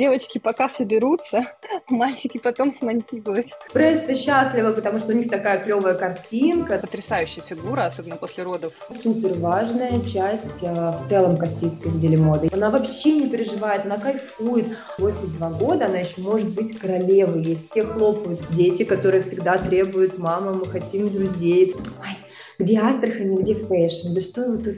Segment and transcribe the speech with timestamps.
[0.00, 1.44] девочки пока соберутся,
[1.88, 3.48] мальчики потом смонтируют.
[3.72, 6.78] Пресса счастлива, потому что у них такая клевая картинка.
[6.78, 8.72] Потрясающая фигура, особенно после родов.
[9.02, 12.48] Супер важная часть э, в целом Каспийской неделе моды.
[12.52, 14.68] Она вообще не переживает, она кайфует.
[14.96, 17.42] 82 года она еще может быть королевой.
[17.42, 18.40] Ей все хлопают.
[18.50, 21.74] Дети, которые всегда требуют, мама, мы хотим друзей.
[21.76, 22.16] Ой,
[22.58, 24.14] где Астрахань, где fashion?
[24.14, 24.76] Да что вы тут...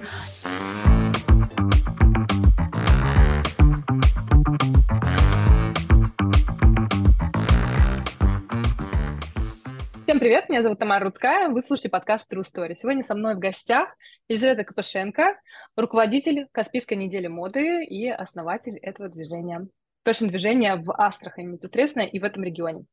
[10.13, 12.75] Всем привет, меня зовут Тамара Рудская, вы слушаете подкаст True Story.
[12.75, 13.97] Сегодня со мной в гостях
[14.29, 15.41] Елизавета Капашенко,
[15.75, 19.67] руководитель Каспийской недели моды и основатель этого движения.
[20.05, 22.85] Фэшн-движения в Астрахани непосредственно и в этом регионе.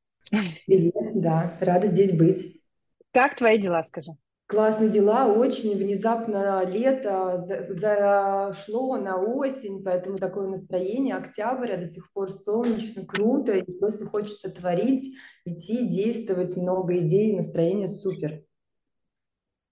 [0.65, 2.61] Привет, да, рада здесь быть.
[3.11, 4.11] Как твои дела, скажи?
[4.49, 12.11] Классные дела, очень внезапно лето зашло на осень, поэтому такое настроение, октябрь, а до сих
[12.11, 18.41] пор солнечно, круто, и просто хочется творить, идти, действовать, много идей, настроение супер.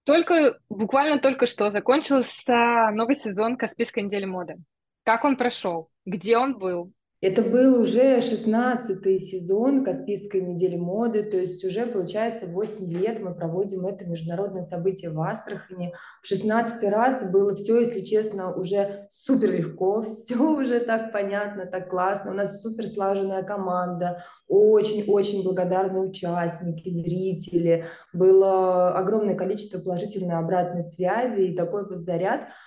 [0.04, 2.54] Только, буквально только что закончился
[2.92, 4.58] новый сезон Каспийской недели моды.
[5.02, 5.90] Как он прошел?
[6.06, 6.92] Где он был?
[7.20, 13.34] Это был уже 16-й сезон Каспийской недели моды, то есть уже, получается, 8 лет мы
[13.34, 15.92] проводим это международное событие в Астрахани.
[16.22, 21.90] В 16-й раз было все, если честно, уже супер легко, все уже так понятно, так
[21.90, 22.30] классно.
[22.30, 27.86] У нас супер слаженная команда, очень-очень благодарные участники, зрители.
[28.12, 32.42] Было огромное количество положительной обратной связи и такой вот заряд–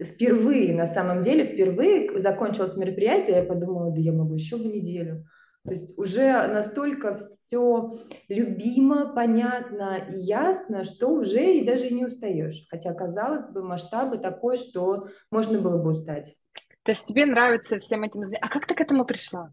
[0.00, 5.26] впервые, на самом деле, впервые закончилось мероприятие, я подумала, да я могу еще в неделю.
[5.64, 7.92] То есть уже настолько все
[8.28, 12.66] любимо, понятно и ясно, что уже и даже не устаешь.
[12.70, 16.34] Хотя, казалось бы, масштабы такой, что можно было бы устать.
[16.82, 18.22] То есть тебе нравится всем этим...
[18.40, 19.52] А как ты к этому пришла?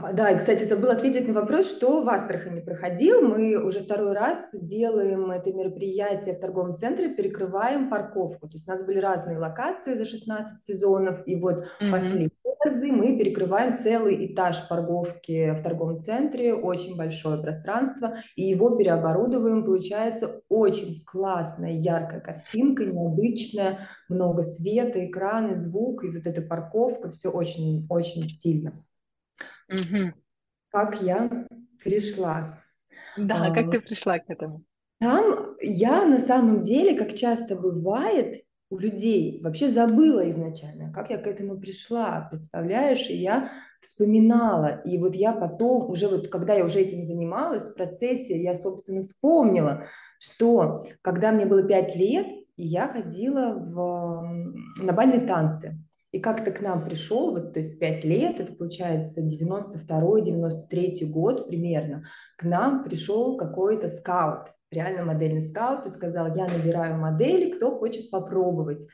[0.00, 3.20] А, да, и, кстати, забыла ответить на вопрос, что в Астрахани проходил.
[3.22, 8.48] Мы уже второй раз делаем это мероприятие в торговом центре, перекрываем парковку.
[8.48, 11.90] То есть у нас были разные локации за 16 сезонов, и вот mm-hmm.
[11.90, 12.30] последние
[12.64, 19.64] разы мы перекрываем целый этаж парковки в торговом центре, очень большое пространство, и его переоборудовываем.
[19.64, 27.30] Получается очень классная, яркая картинка, необычная, много света, экраны, звук, и вот эта парковка, все
[27.30, 28.84] очень-очень стильно.
[29.68, 30.12] Угу.
[30.70, 31.46] Как я
[31.82, 32.62] пришла.
[33.16, 34.64] Да, а, как ты пришла к этому?
[35.00, 41.18] Там я на самом деле, как часто бывает, у людей вообще забыла изначально, как я
[41.18, 46.64] к этому пришла, представляешь, и я вспоминала, и вот я потом, уже вот когда я
[46.64, 49.86] уже этим занималась, в процессе я, собственно, вспомнила,
[50.18, 52.26] что когда мне было пять лет,
[52.56, 55.72] я ходила в, на бальные танцы,
[56.12, 62.04] и как-то к нам пришел, вот, то есть 5 лет, это получается 92-93 год примерно,
[62.36, 68.10] к нам пришел какой-то скаут, реально модельный скаут, и сказал, я набираю модели, кто хочет
[68.10, 68.86] попробовать.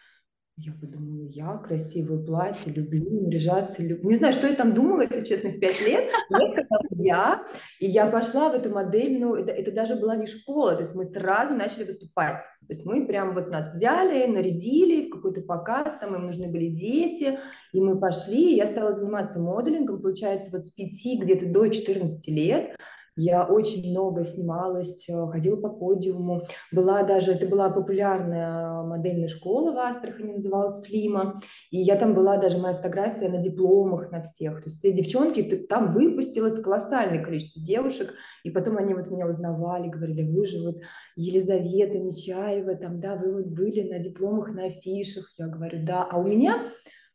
[0.57, 4.09] Я подумала, я красивое платье, люблю наряжаться, люблю.
[4.09, 6.09] Не знаю, что я там думала, если честно, в пять лет.
[6.31, 7.43] Мне сказала я,
[7.81, 10.95] и я пошла в эту модель, ну, это, это даже была не школа, то есть
[10.95, 12.41] мы сразу начали выступать.
[12.41, 16.69] То есть мы прям вот нас взяли, нарядили в какой-то показ, там им нужны были
[16.69, 17.37] дети,
[17.73, 22.29] и мы пошли, и я стала заниматься моделингом, получается, вот с пяти где-то до 14
[22.29, 22.77] лет.
[23.17, 26.43] Я очень много снималась, э, ходила по подиуму.
[26.73, 31.41] Была даже, это была популярная модельная школа в Астрахани, называлась Флима.
[31.71, 34.63] И я там была, даже моя фотография на дипломах на всех.
[34.63, 38.15] То есть все девчонки, там выпустилось колоссальное количество девушек.
[38.43, 40.81] И потом они вот меня узнавали, говорили, вы же вот
[41.17, 45.33] Елизавета Нечаева, там, да, вы вот были на дипломах, на афишах.
[45.39, 46.05] Я говорю, да.
[46.11, 46.67] А у меня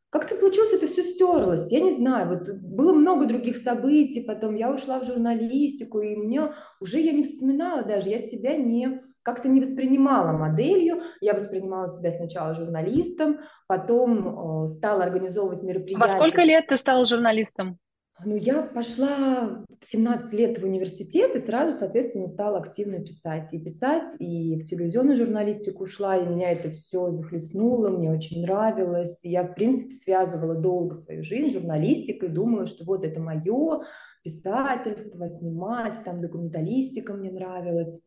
[0.09, 1.71] как-то получилось, это все стерлось.
[1.71, 6.53] Я не знаю, вот было много других событий, потом я ушла в журналистику, и мне
[6.79, 12.09] уже я не вспоминала даже, я себя не как-то не воспринимала моделью, я воспринимала себя
[12.09, 16.01] сначала журналистом, потом э, стала организовывать мероприятия.
[16.01, 17.77] Во сколько лет ты стала журналистом?
[18.25, 23.53] Ну, я пошла в 17 лет в университет и сразу, соответственно, стала активно писать.
[23.53, 29.21] И писать, и в телевизионную журналистику ушла, и меня это все захлестнуло, мне очень нравилось.
[29.23, 33.83] Я, в принципе, связывала долго свою жизнь журналистикой, думала, что вот это мое,
[34.23, 37.99] писательство, снимать, там документалистика мне нравилась.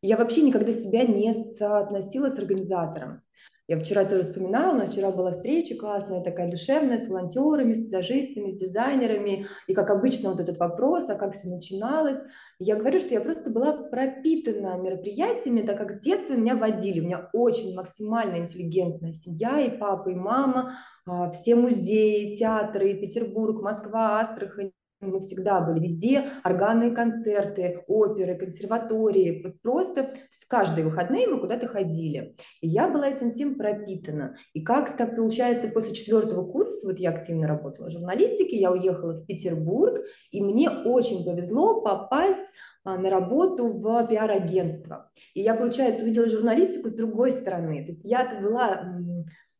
[0.00, 3.22] Я вообще никогда себя не соотносила с организатором.
[3.68, 7.84] Я вчера тоже вспоминала, у нас вчера была встреча классная, такая душевная, с волонтерами, с
[7.84, 9.46] визажистами, с дизайнерами.
[9.68, 12.18] И, как обычно, вот этот вопрос, а как все начиналось.
[12.58, 17.00] я говорю, что я просто была пропитана мероприятиями, так как с детства меня водили.
[17.00, 20.74] У меня очень максимально интеллигентная семья, и папа, и мама,
[21.06, 24.72] а, все музеи, театры, и Петербург, Москва, Астрахань,
[25.06, 31.66] мы всегда были везде, органные концерты, оперы, консерватории, вот просто с каждые выходные мы куда-то
[31.66, 32.36] ходили.
[32.60, 34.36] И я была этим всем пропитана.
[34.52, 39.14] И как так получается, после четвертого курса, вот я активно работала в журналистике, я уехала
[39.14, 40.00] в Петербург,
[40.30, 42.52] и мне очень повезло попасть
[42.84, 45.10] а, на работу в пиар-агентство.
[45.34, 47.84] И я, получается, увидела журналистику с другой стороны.
[47.84, 48.98] То есть я была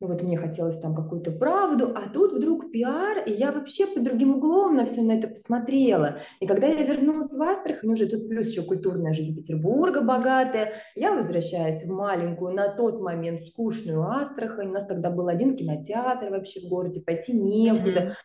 [0.02, 4.02] ну вот мне хотелось там какую-то правду, а тут вдруг пиар, и я вообще под
[4.02, 6.19] другим углом на все на это посмотрела.
[6.40, 11.14] И когда я вернулась в Астрахань, уже тут плюс еще культурная жизнь Петербурга богатая, я
[11.14, 16.58] возвращаюсь в маленькую, на тот момент скучную Астрахань, у нас тогда был один кинотеатр вообще
[16.66, 18.16] в городе, пойти некуда.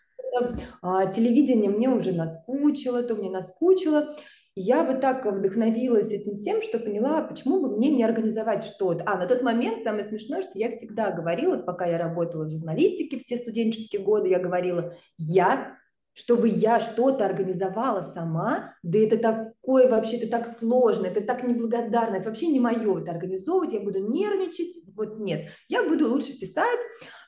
[0.41, 1.11] Mm-hmm.
[1.11, 4.15] Телевидение мне уже наскучило, то мне наскучило.
[4.59, 9.03] Я вот так вдохновилась этим всем, что поняла, почему бы мне не организовать что-то.
[9.05, 13.19] А, на тот момент самое смешное, что я всегда говорила, пока я работала в журналистике
[13.19, 15.77] в те студенческие годы, я говорила, я
[16.15, 22.15] чтобы я что-то организовала сама, да это такое вообще, это так сложно, это так неблагодарно,
[22.15, 26.79] это вообще не мое это организовывать, я буду нервничать, вот нет, я буду лучше писать,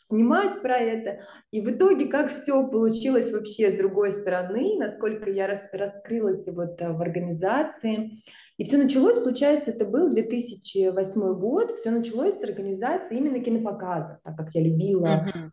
[0.09, 1.21] снимать про это.
[1.51, 6.81] И в итоге, как все получилось вообще с другой стороны, насколько я рас, раскрылась вот
[6.81, 8.21] э, в организации.
[8.57, 14.35] И все началось, получается, это был 2008 год, все началось с организации именно кинопоказа, так
[14.35, 15.49] как я любила uh-huh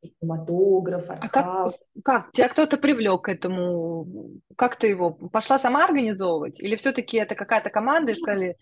[0.00, 1.74] кинематограф, А как,
[2.04, 2.32] как?
[2.32, 4.06] Тебя кто-то привлек к этому?
[4.56, 5.10] Как ты его?
[5.10, 6.60] Пошла сама организовывать?
[6.62, 8.56] Или все-таки это какая-то команда и сказали,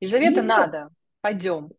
[0.00, 0.46] Елизавета, Нет.
[0.46, 0.88] надо,
[1.20, 1.70] пойдем?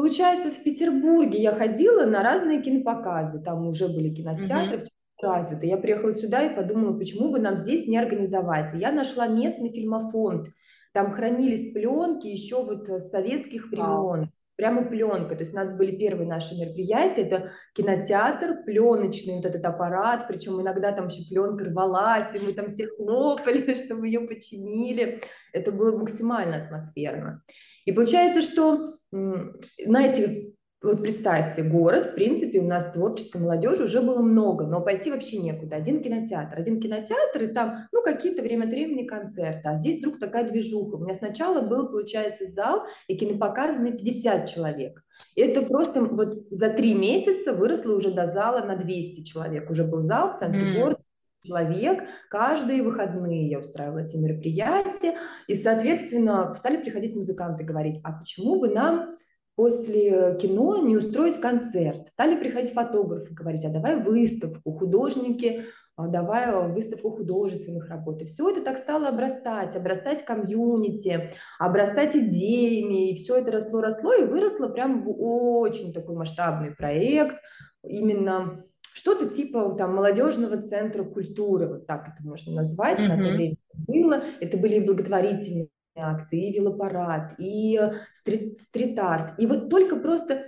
[0.00, 4.86] Получается, в Петербурге я ходила на разные кинопоказы, там уже были кинотеатры, угу.
[4.86, 5.66] все развито.
[5.66, 8.72] Я приехала сюда и подумала, почему бы нам здесь не организовать.
[8.72, 10.46] И я нашла местный фильмофонд,
[10.94, 15.34] там хранились пленки еще вот с советских времен прямо пленка.
[15.34, 20.62] То есть у нас были первые наши мероприятия, это кинотеатр, пленочный вот этот аппарат, причем
[20.62, 25.20] иногда там еще пленка рвалась, и мы там все хлопали, чтобы ее починили.
[25.52, 27.42] Это было максимально атмосферно.
[27.84, 34.00] И получается, что на эти вот представьте, город, в принципе, у нас творческой молодежи уже
[34.00, 35.76] было много, но пойти вообще некуда.
[35.76, 39.60] Один кинотеатр, один кинотеатр, и там, ну, какие-то время от времени концерты.
[39.64, 40.96] А здесь вдруг такая движуха.
[40.96, 45.04] У меня сначала был, получается, зал и кинопоказаны 50 человек.
[45.34, 49.70] И это просто вот за три месяца выросло уже до зала на 200 человек.
[49.70, 50.80] Уже был зал в центре mm.
[50.80, 50.99] города,
[51.42, 52.04] человек.
[52.28, 55.16] Каждые выходные я устраивала эти мероприятия.
[55.46, 59.16] И, соответственно, стали приходить музыканты говорить, а почему бы нам
[59.56, 62.08] после кино не устроить концерт.
[62.08, 65.66] Стали приходить фотографы, говорить, а давай выставку, художники,
[65.96, 68.22] а давай выставку художественных работ.
[68.22, 74.14] И все это так стало обрастать, обрастать комьюнити, обрастать идеями, и все это росло, росло,
[74.14, 77.36] и выросло прям в очень такой масштабный проект,
[77.84, 78.64] именно
[79.00, 83.08] что-то типа там молодежного центра культуры, вот так это можно назвать, mm-hmm.
[83.08, 84.24] на то время было.
[84.40, 89.38] Это были благотворительные акции, и велопарад, и э, стрит, стрит-арт.
[89.38, 90.44] И вот только просто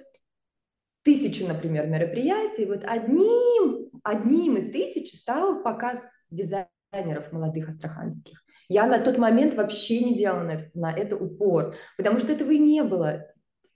[1.02, 8.44] тысячу, например, мероприятий, вот одним, одним из тысяч стал показ дизайнеров молодых астраханских.
[8.69, 12.50] Я на тот момент вообще не делала на это, на это упор, потому что этого
[12.50, 13.26] и не было.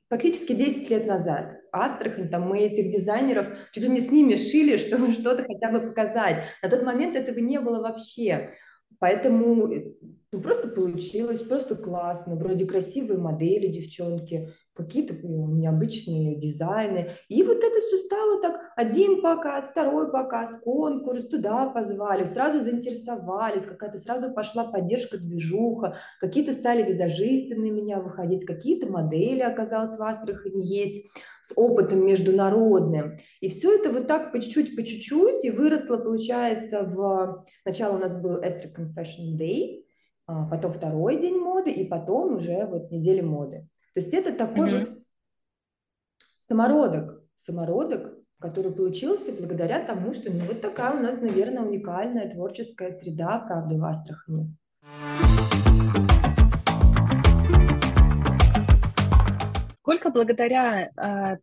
[0.09, 5.13] Практически 10 лет назад Астрахань, там мы этих дизайнеров ли не с ними шили, чтобы
[5.13, 6.45] что-то хотя бы показать.
[6.63, 8.51] На тот момент этого не было вообще.
[8.99, 9.93] Поэтому э,
[10.33, 12.37] ну, просто получилось, просто классно.
[12.37, 17.11] Вроде красивые модели, девчонки, какие-то необычные дизайны.
[17.29, 23.65] И вот это все стало так, один показ, второй показ, конкурс, туда позвали, сразу заинтересовались,
[23.65, 30.03] какая-то сразу пошла поддержка, движуха, какие-то стали визажисты на меня выходить, какие-то модели, оказалось, в
[30.03, 31.11] Астрахани есть
[31.43, 33.17] с опытом международным.
[33.41, 37.45] И все это вот так по чуть-чуть, по чуть-чуть, и выросло, получается, в...
[37.63, 39.85] Сначала у нас был Esther Confession Day,
[40.27, 43.69] а потом второй день моды, и потом уже вот неделя моды.
[43.97, 44.79] То есть это такой mm-hmm.
[44.81, 44.99] вот
[46.39, 52.93] самородок, самородок, который получился благодаря тому, что ну вот такая у нас, наверное, уникальная творческая
[52.93, 54.55] среда, правда, в Астрахани.
[59.81, 61.39] Сколько благодаря э,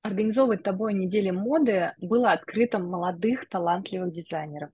[0.00, 4.70] организовывать тобой недели моды было открыто молодых талантливых дизайнеров?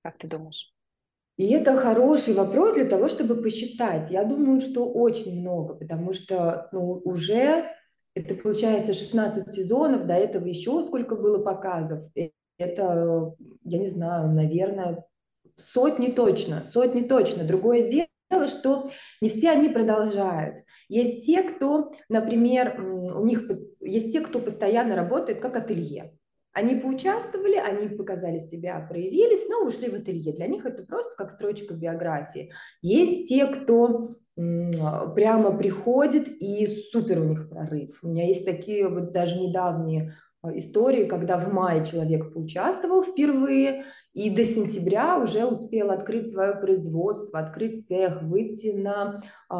[0.00, 0.74] Как ты думаешь?
[1.36, 4.10] И это хороший вопрос для того, чтобы посчитать.
[4.10, 7.66] Я думаю, что очень много, потому что ну, уже
[8.14, 12.10] Это получается 16 сезонов, до этого еще сколько было показов.
[12.58, 15.04] Это, я не знаю, наверное,
[15.56, 17.44] сотни точно, сотни точно.
[17.44, 18.88] Другое дело, что
[19.20, 20.64] не все они продолжают.
[20.88, 23.42] Есть те, кто, например, у них
[23.80, 26.14] есть те, кто постоянно работает как ателье.
[26.56, 30.32] Они поучаствовали, они показали себя, проявились, но ушли в ателье.
[30.32, 32.50] Для них это просто как строчка биографии.
[32.80, 37.98] Есть те, кто прямо приходит и супер у них прорыв.
[38.02, 43.84] У меня есть такие вот даже недавние а, истории, когда в мае человек поучаствовал впервые
[44.14, 49.20] и до сентября уже успел открыть свое производство, открыть цех, выйти на
[49.50, 49.54] э,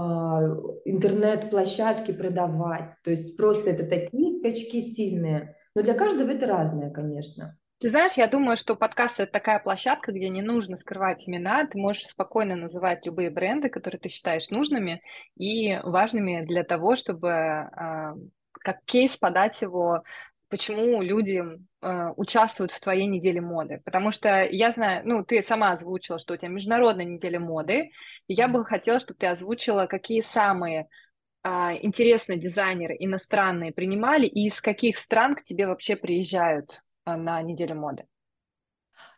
[0.86, 2.92] интернет-площадки продавать.
[3.04, 5.56] То есть просто это такие скачки сильные.
[5.76, 7.58] Но для каждого это разное, конечно.
[7.80, 11.76] Ты знаешь, я думаю, что подкаст это такая площадка, где не нужно скрывать имена, ты
[11.76, 15.02] можешь спокойно называть любые бренды, которые ты считаешь нужными
[15.36, 18.14] и важными для того, чтобы э,
[18.52, 20.02] как кейс подать его,
[20.48, 21.44] почему люди
[21.82, 23.82] э, участвуют в твоей неделе моды.
[23.84, 27.90] Потому что я знаю, ну, ты сама озвучила, что у тебя международная неделя моды,
[28.28, 30.88] и я бы хотела, чтобы ты озвучила, какие самые
[31.46, 37.40] э, интересные дизайнеры иностранные принимали и из каких стран к тебе вообще приезжают а, на
[37.42, 38.06] неделю моды?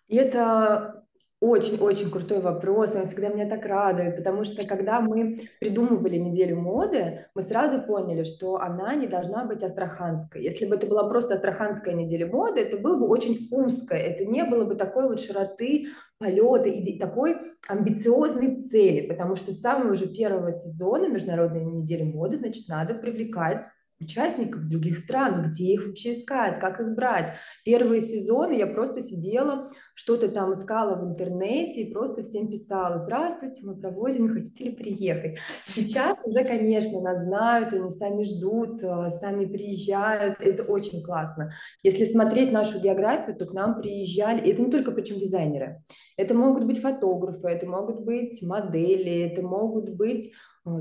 [0.09, 1.08] И это
[1.41, 7.27] очень-очень крутой вопрос, он всегда меня так радует, потому что когда мы придумывали неделю моды,
[7.35, 10.43] мы сразу поняли, что она не должна быть астраханской.
[10.43, 14.43] Если бы это была просто астраханская неделя моды, это было бы очень узкое, это не
[14.45, 15.87] было бы такой вот широты
[16.19, 17.37] полета и такой
[17.69, 23.63] амбициозной цели, потому что с самого же первого сезона Международной недели моды, значит, надо привлекать
[24.01, 27.33] участников других стран, где их вообще искать, как их брать.
[27.65, 33.63] Первые сезоны я просто сидела, что-то там искала в интернете и просто всем писала, здравствуйте,
[33.65, 35.39] мы проводим, хотите ли приехать?
[35.67, 41.53] Сейчас уже, конечно, нас знают, они сами ждут, э, сами приезжают, это очень классно.
[41.83, 45.83] Если смотреть нашу географию, то к нам приезжали, и это не только причем дизайнеры,
[46.17, 50.33] это могут быть фотографы, это могут быть модели, это могут быть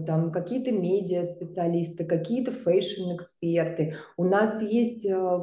[0.06, 3.96] там какие-то медиа-специалисты, какие-то fashion-эксперты.
[4.17, 5.39] У нас есть э,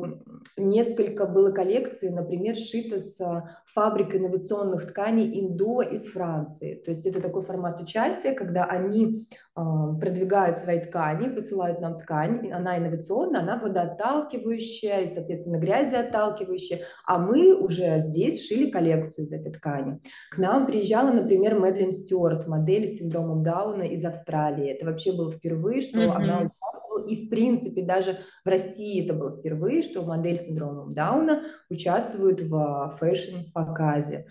[0.56, 6.82] несколько было коллекций, например, шито с э, фабрикой инновационных тканей Индо из Франции.
[6.84, 12.76] То есть это такой формат участия, когда они продвигают свои ткани, посылают нам ткань, она
[12.76, 20.00] инновационная, она водоотталкивающая и, соответственно, грязеотталкивающая, а мы уже здесь шили коллекцию из этой ткани.
[20.32, 24.33] К нам приезжала, например, Мэдлин Стюарт, модель с синдромом Дауна из Австралии.
[24.34, 26.12] Это вообще было впервые, что mm-hmm.
[26.12, 30.94] она участвовала, и в принципе даже в России это было впервые, что модель с синдромом
[30.94, 34.24] Дауна участвует в fashion-показе.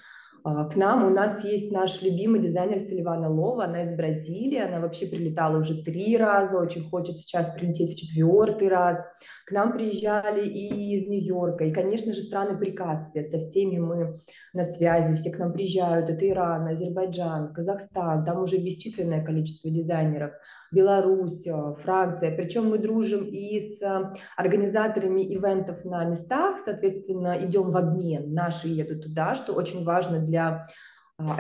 [0.44, 4.82] А, к нам у нас есть наш любимый дизайнер Селивана Лова, она из Бразилии, она
[4.82, 9.06] вообще прилетала уже три раза, очень хочет сейчас прилететь в четвертый раз.
[9.46, 14.22] К нам приезжали и из Нью-Йорка, и, конечно же, страны Прикаспия, со всеми мы
[14.54, 20.32] на связи, все к нам приезжают, это Иран, Азербайджан, Казахстан, там уже бесчисленное количество дизайнеров,
[20.72, 27.72] Беларусь, э, Франция, причем мы дружим и с э, организаторами ивентов на местах, соответственно, идем
[27.72, 30.68] в обмен, наши едут туда, что очень важно для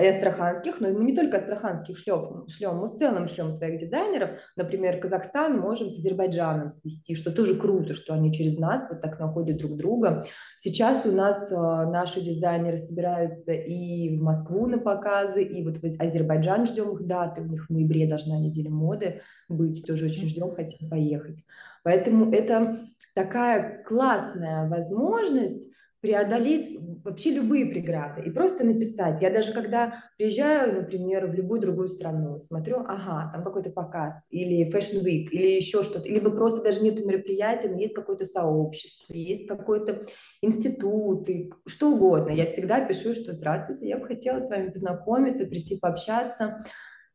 [0.01, 4.31] и астраханских, но мы не только астраханских шлем, шлем, мы в целом шлем своих дизайнеров.
[4.55, 9.19] Например, Казахстан можем с Азербайджаном свести, что тоже круто, что они через нас вот так
[9.19, 10.25] находят друг друга.
[10.57, 15.85] Сейчас у нас а, наши дизайнеры собираются и в Москву на показы, и вот в
[15.99, 20.55] Азербайджан ждем их даты, у них в ноябре должна неделя моды быть, тоже очень ждем,
[20.55, 21.43] хотим поехать.
[21.83, 22.77] Поэтому это
[23.13, 25.72] такая классная возможность
[26.03, 29.21] преодолеть вообще любые преграды и просто написать.
[29.21, 34.69] Я даже когда приезжаю, например, в любую другую страну, смотрю, ага, там какой-то показ или
[34.69, 39.47] Fashion Week или еще что-то, либо просто даже нет мероприятия, но есть какое-то сообщество, есть
[39.47, 40.05] какой-то
[40.41, 42.31] институт, и что угодно.
[42.31, 46.65] Я всегда пишу, что здравствуйте, я бы хотела с вами познакомиться, прийти пообщаться.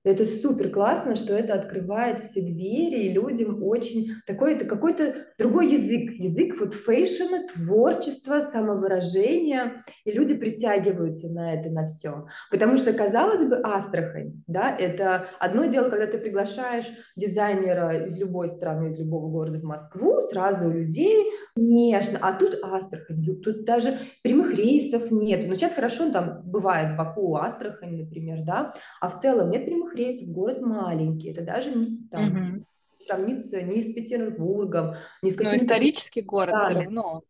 [0.09, 5.71] Это супер классно, что это открывает все двери, и людям очень такой, это какой-то другой
[5.71, 12.25] язык, язык вот фэшена, творчества, самовыражения, и люди притягиваются на это, на все.
[12.51, 18.49] Потому что, казалось бы, Астрахань, да, это одно дело, когда ты приглашаешь дизайнера из любой
[18.49, 23.99] страны, из любого города в Москву, сразу у людей, конечно, а тут Астрахань, тут даже
[24.23, 25.47] прямых рейсов нет.
[25.47, 28.73] Ну, сейчас хорошо, там бывает Баку, Астрахань, например, да,
[29.03, 32.65] а в целом нет прямых рейсов, город маленький, это даже не там угу.
[32.93, 35.57] сравниться ни с Петербургом, ни с каким-то...
[35.57, 37.23] Но исторический город все равно.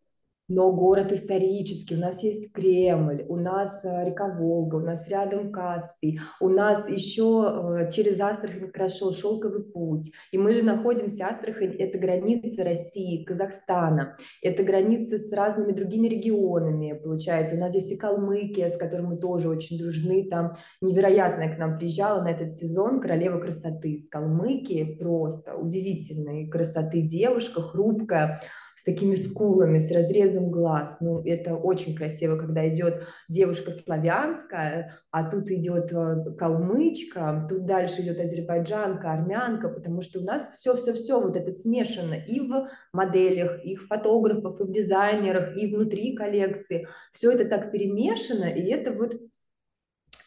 [0.49, 5.53] Но город исторический, у нас есть Кремль, у нас э, река Волга, у нас рядом
[5.53, 11.75] Каспий, у нас еще э, через Астрахань прошел шелковый путь, и мы же находимся, Астрахань–
[11.79, 17.99] это граница России, Казахстана, это граница с разными другими регионами, получается, у нас здесь и
[17.99, 23.01] Калмыкия, с которой мы тоже очень дружны, там невероятная к нам приезжала на этот сезон
[23.01, 28.41] королева красоты с Калмыкии, просто удивительной красоты девушка, хрупкая,
[28.79, 30.99] с такими скулами, с разрезом глаз.
[31.01, 38.03] Ну, это очень красиво, когда идет девушка славянская, а тут идет э, калмычка, тут дальше
[38.03, 43.75] идет азербайджанка, армянка, потому что у нас все-все-все вот это смешано и в моделях, и
[43.75, 46.87] в фотографах, и в дизайнерах, и внутри коллекции.
[47.13, 49.21] Все это так перемешано, и это вот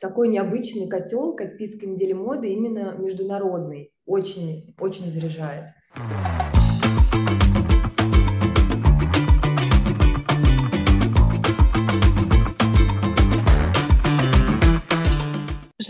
[0.02, 5.68] такой необычный котел Каспийской недели моды, именно международный, очень, очень заряжает.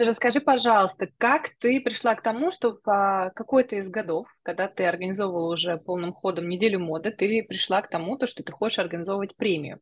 [0.05, 4.85] Расскажи, пожалуйста, как ты пришла к тому, что в а, какой-то из годов, когда ты
[4.85, 9.35] организовывала уже полным ходом неделю моды, ты пришла к тому, то, что ты хочешь организовывать
[9.35, 9.79] премию?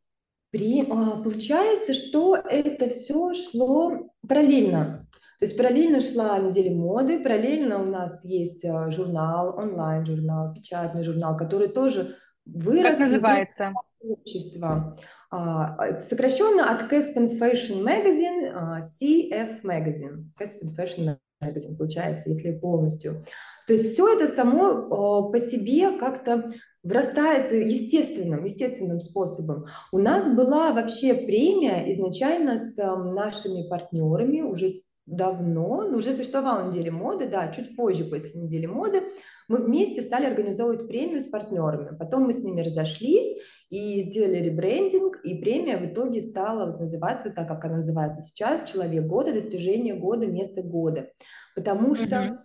[0.51, 5.07] При, а, получается, что это все шло параллельно.
[5.39, 11.37] То есть параллельно шла неделя моды, параллельно у нас есть а, журнал, онлайн-журнал, печатный журнал,
[11.37, 12.97] который тоже вырос.
[12.97, 13.73] Как называется?
[14.01, 14.97] Общество.
[15.31, 20.25] А, сокращенно от Caspen Fashion Magazine, а, CF Magazine.
[20.39, 23.21] Caspen Fashion Magazine получается, если полностью.
[23.67, 26.49] То есть все это само а, по себе как-то
[26.81, 29.67] врастается естественным, естественным способом.
[29.91, 36.91] У нас была вообще премия изначально с нашими партнерами уже давно, но уже существовала неделя
[36.91, 39.03] моды, да, чуть позже после недели моды,
[39.47, 41.97] мы вместе стали организовывать премию с партнерами.
[41.97, 43.27] Потом мы с ними разошлись,
[43.69, 48.69] и сделали ребрендинг, и премия в итоге стала вот называться так, как она называется сейчас,
[48.69, 51.09] «Человек года», «Достижение года», «Место года».
[51.55, 52.37] Потому что mm-hmm.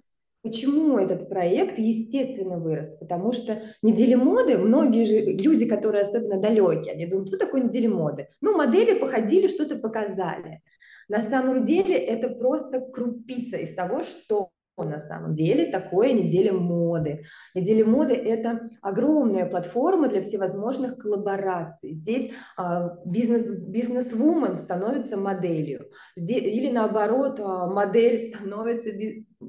[0.45, 2.99] Почему этот проект, естественно, вырос?
[2.99, 7.89] Потому что неделя моды, многие же люди, которые особенно далекие, они думают, что такое неделя
[7.89, 8.29] моды?
[8.43, 10.61] Ну, модели походили, что-то показали.
[11.09, 14.51] На самом деле это просто крупица из того, что
[14.83, 17.25] на самом деле такое неделя моды.
[17.55, 21.95] Неделя моды– это огромная платформа для всевозможных коллабораций.
[21.95, 25.91] Здесь а, бизнес, бизнес-вумен становится моделью.
[26.17, 28.91] Здесь, или наоборот, а, модель становится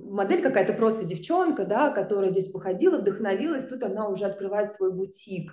[0.03, 5.51] модель какая-то просто девчонка, да, которая здесь походила, вдохновилась, тут она уже открывает свой бутик.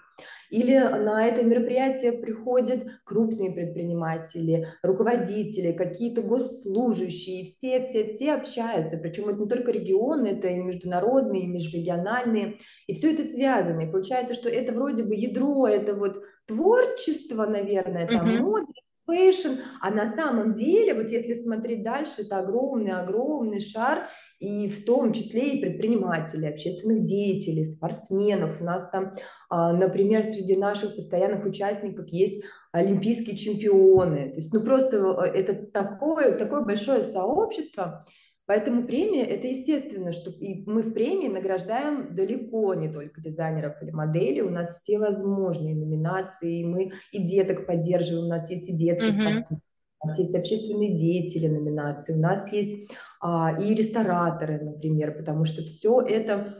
[0.50, 8.98] Или на это мероприятие приходят крупные предприниматели, руководители, какие-то госслужащие, все-все-все общаются.
[8.98, 12.58] Причем это не только регионы, это и международные, и межрегиональные.
[12.86, 13.80] И все это связано.
[13.80, 18.40] И получается, что это вроде бы ядро, это вот творчество, наверное, там, mm-hmm.
[18.40, 18.72] мода,
[19.06, 24.08] fashion, а на самом деле, вот если смотреть дальше, это огромный-огромный шар,
[24.42, 28.60] и в том числе и предпринимателей, общественных деятелей, спортсменов.
[28.60, 29.14] У нас там,
[29.48, 34.30] а, например, среди наших постоянных участников есть олимпийские чемпионы.
[34.30, 38.04] То есть, ну просто э, это такое, такое большое сообщество,
[38.44, 43.92] Поэтому премия– это естественно, что и мы в премии награждаем далеко не только дизайнеров или
[43.92, 49.04] моделей, у нас все возможные номинации, мы и деток поддерживаем, у нас есть и детки
[49.04, 49.12] mm-hmm.
[49.12, 49.62] спортсмены,
[50.02, 55.62] у нас есть общественные деятели номинации, у нас есть а, и рестораторы, например, потому что
[55.62, 56.56] все это,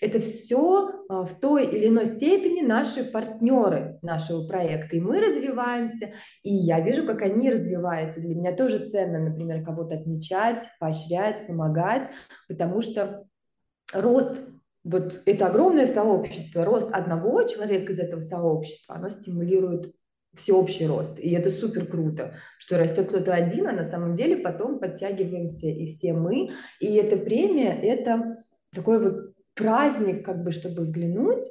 [0.00, 6.12] это все а, в той или иной степени наши партнеры нашего проекта, и мы развиваемся,
[6.44, 8.20] и я вижу, как они развиваются.
[8.20, 12.08] Для меня тоже ценно, например, кого-то отмечать, поощрять, помогать,
[12.46, 13.24] потому что
[13.92, 14.40] рост
[14.84, 19.94] вот это огромное сообщество, рост одного человека из этого сообщества, оно стимулирует
[20.36, 21.18] всеобщий рост.
[21.18, 25.86] И это супер круто, что растет кто-то один, а на самом деле потом подтягиваемся и
[25.86, 26.50] все мы.
[26.80, 28.36] И эта премия– это
[28.74, 31.42] такой вот праздник, как бы, чтобы взглянуть,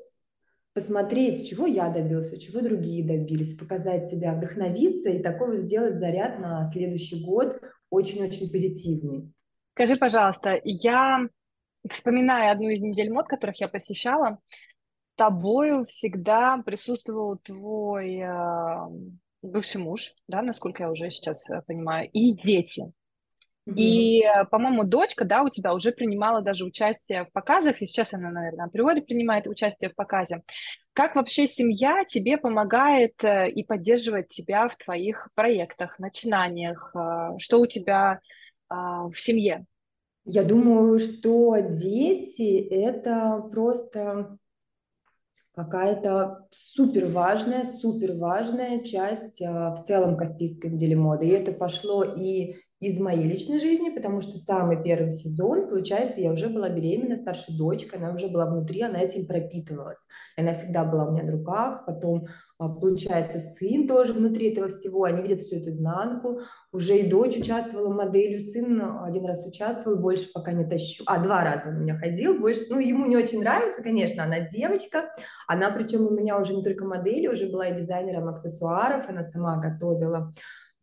[0.73, 6.39] посмотреть, чего я добился, чего другие добились, показать себя, вдохновиться и такой вот сделать заряд
[6.39, 9.31] на следующий год очень-очень позитивный.
[9.75, 11.27] Скажи, пожалуйста, я
[11.89, 14.39] вспоминаю одну из недель мод, которых я посещала,
[15.15, 18.87] тобою всегда присутствовал твой э,
[19.43, 22.91] бывший муж, да, насколько я уже сейчас э, понимаю, и дети.
[23.67, 23.75] Mm-hmm.
[23.75, 28.13] И, э, по-моему, дочка, да, у тебя уже принимала даже участие в показах, и сейчас
[28.13, 30.41] она, наверное, априори принимает участие в показе.
[30.93, 36.93] Как вообще семья тебе помогает э, и поддерживает тебя в твоих проектах, начинаниях?
[37.37, 38.19] Что у тебя
[38.69, 39.65] в семье?
[40.25, 44.37] Я думаю, что дети– это просто
[45.55, 51.27] какая-то супер важная, супер важная часть а, в целом Каспийском деле моды.
[51.27, 56.31] И это пошло и из моей личной жизни, потому что самый первый сезон, получается, я
[56.31, 60.05] уже была беременна, старшей дочкой, она уже была внутри, она этим пропитывалась.
[60.37, 62.27] И она всегда была у меня на руках, потом
[62.59, 66.41] а, получается, сын тоже внутри этого всего, они видят всю эту изнанку,
[66.71, 71.21] уже и дочь участвовала в моделью, сын один раз участвовал, больше пока не тащу, а,
[71.23, 75.09] два раза он у меня ходил, больше, ну, ему не очень нравится, конечно, она девочка,
[75.47, 79.57] она причем у меня уже не только модели, уже была и дизайнером аксессуаров, она сама
[79.57, 80.33] готовила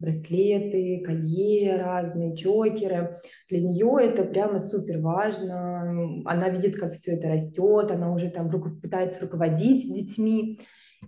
[0.01, 3.19] браслеты, колье разные, чокеры.
[3.49, 6.23] Для нее это прямо супер важно.
[6.25, 10.59] Она видит, как все это растет, она уже там пытается руководить детьми.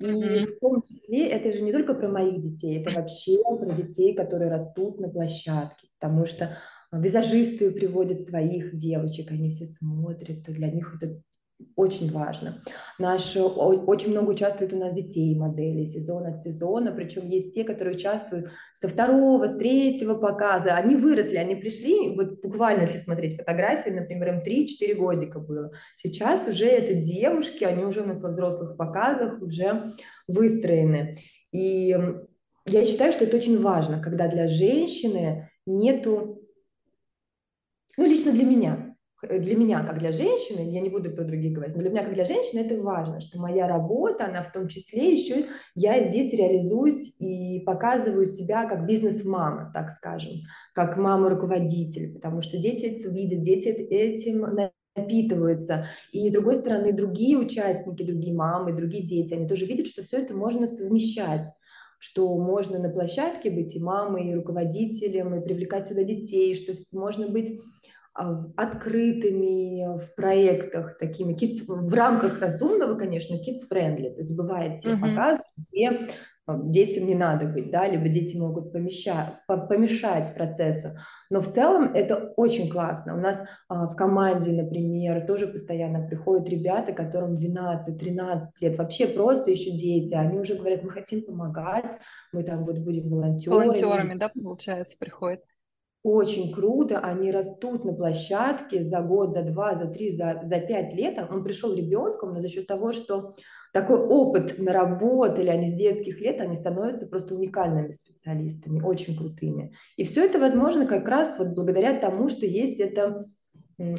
[0.00, 0.46] И mm-hmm.
[0.46, 4.50] в том числе это же не только про моих детей, это вообще про детей, которые
[4.50, 6.56] растут на площадке, потому что
[6.92, 11.20] визажисты приводят своих девочек, они все смотрят, для них это
[11.76, 12.62] очень важно.
[12.98, 17.96] Наш, очень много участвует у нас детей модели сезон от сезона, причем есть те, которые
[17.96, 20.74] участвуют со второго, с третьего показа.
[20.74, 25.72] Они выросли, они пришли, вот буквально, если смотреть фотографии, например, им 3-4 годика было.
[25.96, 29.92] Сейчас уже это девушки, они уже у нас во взрослых показах уже
[30.28, 31.16] выстроены.
[31.52, 31.96] И
[32.66, 36.42] я считаю, что это очень важно, когда для женщины нету,
[37.96, 38.91] ну, лично для меня, Э,
[39.22, 42.14] для меня, как для женщины, я не буду про других говорить, но для меня, как
[42.14, 47.20] для женщины, это важно, что моя работа, она в том числе еще, я здесь реализуюсь
[47.20, 50.32] и показываю себя как бизнес-мама, так скажем,
[50.74, 54.44] как мама-руководитель, потому что дети это видят, дети этим
[54.96, 55.86] напитываются.
[56.12, 60.18] И с другой стороны, другие участники, другие мамы, другие дети, они тоже видят, что все
[60.18, 61.46] это можно совмещать
[62.04, 67.28] что можно на площадке быть и мамой, и руководителем, и привлекать сюда детей, что можно
[67.28, 67.60] быть
[68.14, 74.10] открытыми в проектах такими kids, в рамках разумного, конечно, kids friendly.
[74.10, 75.00] То есть бывает те mm-hmm.
[75.00, 76.08] показы, где
[76.46, 80.90] а, детям не надо быть, да, либо дети могут помещать, помешать процессу.
[81.30, 83.14] Но в целом это очень классно.
[83.14, 89.50] У нас а, в команде, например, тоже постоянно приходят ребята, которым 12-13 лет, вообще просто
[89.50, 90.14] еще дети.
[90.14, 91.96] Они уже говорят, мы хотим помогать,
[92.32, 93.64] мы там вот будем волонтерами.
[93.64, 95.42] Волонтерами, да, получается, приходят
[96.02, 100.94] очень круто, они растут на площадке за год, за два, за три, за, за пять
[100.94, 101.18] лет.
[101.30, 103.34] Он пришел ребенком, но за счет того, что
[103.72, 109.72] такой опыт наработали они с детских лет, они становятся просто уникальными специалистами, очень крутыми.
[109.96, 113.26] И все это возможно как раз вот благодаря тому, что есть эта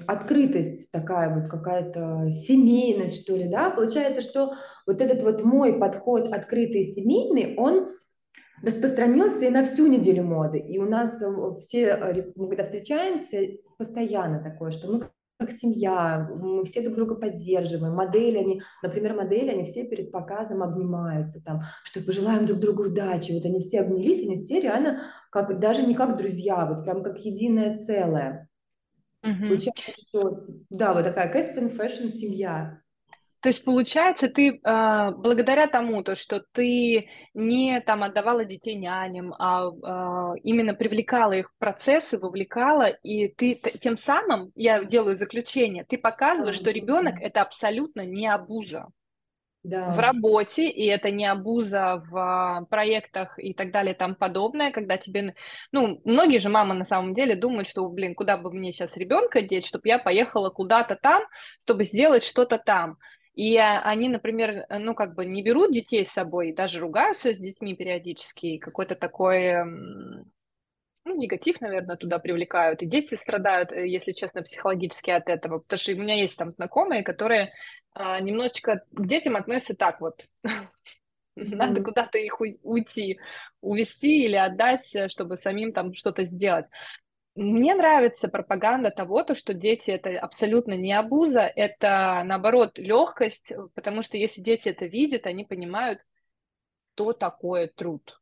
[0.05, 4.53] открытость такая вот какая-то семейность что ли, да, получается, что
[4.85, 7.89] вот этот вот мой подход открытый семейный, он
[8.63, 10.57] распространился и на всю неделю моды.
[10.57, 13.37] И у нас э, все, э, мы когда встречаемся,
[13.77, 15.01] постоянно такое, что мы
[15.37, 17.93] как семья, мы все друг друга поддерживаем.
[17.93, 23.33] Модели, они, например, модели, они все перед показом обнимаются, там, что пожелаем друг другу удачи.
[23.33, 27.19] Вот они все обнялись, они все реально как, даже не как друзья, вот прям как
[27.19, 28.47] единое целое.
[29.23, 29.47] Mm-hmm.
[29.47, 32.82] Получается, что, да, вот такая Caspian Fashion семья.
[33.43, 39.33] То есть, получается, ты э, благодаря тому, то, что ты не там отдавала детей няням,
[39.37, 45.83] а э, именно привлекала их в процессы, вовлекала, и ты тем самым, я делаю заключение,
[45.83, 48.87] ты показываешь, что ребенок это абсолютно не абуза.
[49.65, 49.93] Да.
[49.93, 55.35] в работе, и это не абуза в проектах и так далее тому подобное, когда тебе...
[55.71, 59.41] Ну, многие же мамы на самом деле думают, что, блин, куда бы мне сейчас ребенка
[59.41, 61.23] деть, чтобы я поехала куда-то там,
[61.63, 62.97] чтобы сделать что-то там.
[63.33, 67.39] И они, например, э, ну, как бы не берут детей с собой, даже ругаются с
[67.39, 69.63] детьми периодически, какой-то такой
[71.05, 72.81] ну, негатив, наверное, туда привлекают.
[72.81, 75.59] И дети страдают, э, если честно, психологически от этого.
[75.59, 77.53] Потому что у меня есть там знакомые, которые
[77.93, 80.25] а, немножечко к детям относятся так вот.
[81.35, 83.19] Надо куда-то их уйти,
[83.59, 86.65] увести или отдать, э, чтобы самим там что-то сделать.
[87.35, 94.03] Мне нравится пропаганда того, то, что дети это абсолютно не абуза, это наоборот легкость, потому
[94.03, 96.05] что если дети это видят, они понимают,
[96.93, 98.21] что такое труд.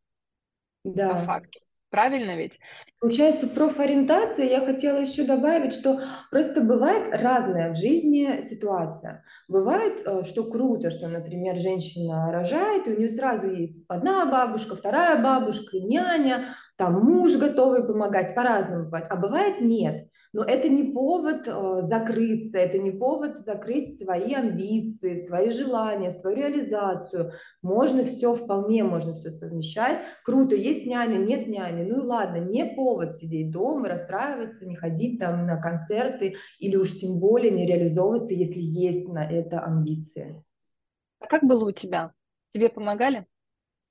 [0.83, 1.09] Да.
[1.09, 1.59] По факту.
[1.91, 2.57] Правильно ведь?
[3.01, 9.25] Получается, профориентация, я хотела еще добавить, что просто бывает разная в жизни ситуация.
[9.49, 14.77] Бывает, э, что круто, что, например, женщина рожает, и у нее сразу есть одна бабушка,
[14.77, 20.09] вторая бабушка, няня, там муж готовый помогать, по-разному бывает, а бывает нет.
[20.33, 26.37] Но это не повод э, закрыться, это не повод закрыть свои амбиции, свои желания, свою
[26.37, 27.33] реализацию.
[27.61, 29.99] Можно все, вполне можно все совмещать.
[30.25, 35.19] Круто, есть няня, нет няни, ну и ладно, не повод сидеть дома, расстраиваться, не ходить
[35.19, 40.43] там на концерты или уж тем более не реализовываться, если есть на это амбиции.
[41.19, 42.11] А как было у тебя?
[42.49, 43.27] Тебе помогали?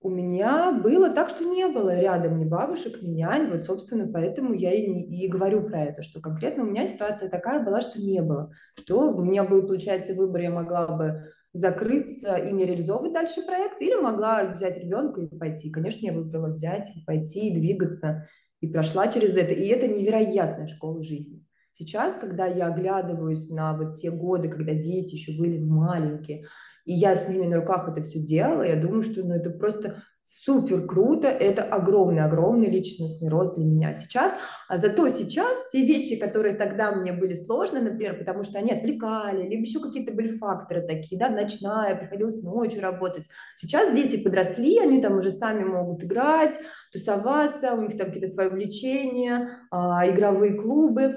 [0.02, 3.50] У меня было так, что не было рядом ни бабушек, ни нянь.
[3.50, 7.62] Вот, собственно, поэтому я и, и говорю про это, что конкретно у меня ситуация такая
[7.62, 8.50] была, что не было.
[8.78, 13.82] Что у меня был, получается, выбор, я могла бы закрыться и не реализовывать дальше проект,
[13.82, 15.70] или могла взять ребенка и пойти.
[15.70, 18.26] Конечно, я выбрала взять, пойти и двигаться,
[18.60, 19.52] и прошла через это.
[19.52, 21.44] И это невероятная школа жизни.
[21.72, 26.46] Сейчас, когда я оглядываюсь на вот те годы, когда дети еще были маленькие,
[26.84, 30.02] и я с ними на руках это все делала, я думаю, что ну, это просто
[30.22, 34.32] супер круто, это огромный-огромный личностный рост для меня сейчас,
[34.68, 39.48] а зато сейчас те вещи, которые тогда мне были сложны, например, потому что они отвлекали,
[39.48, 43.24] либо еще какие-то были факторы такие, да, ночная, приходилось ночью работать.
[43.56, 46.54] Сейчас дети подросли, они там уже сами могут играть,
[46.92, 51.16] тусоваться, у них там какие-то свои увлечения, а, игровые клубы,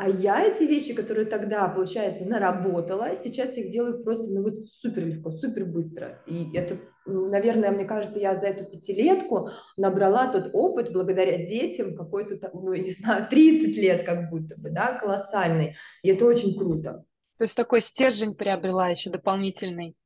[0.00, 4.64] а я эти вещи, которые тогда, получается, наработала, сейчас я их делаю просто, ну вот
[4.64, 6.22] супер легко, супер быстро.
[6.26, 12.38] И это, наверное, мне кажется, я за эту пятилетку набрала тот опыт благодаря детям какой-то,
[12.54, 15.76] ну, не знаю, 30 лет как будто бы, да, колоссальный.
[16.02, 17.04] И это очень круто.
[17.36, 19.96] То есть такой стержень приобрела еще дополнительный.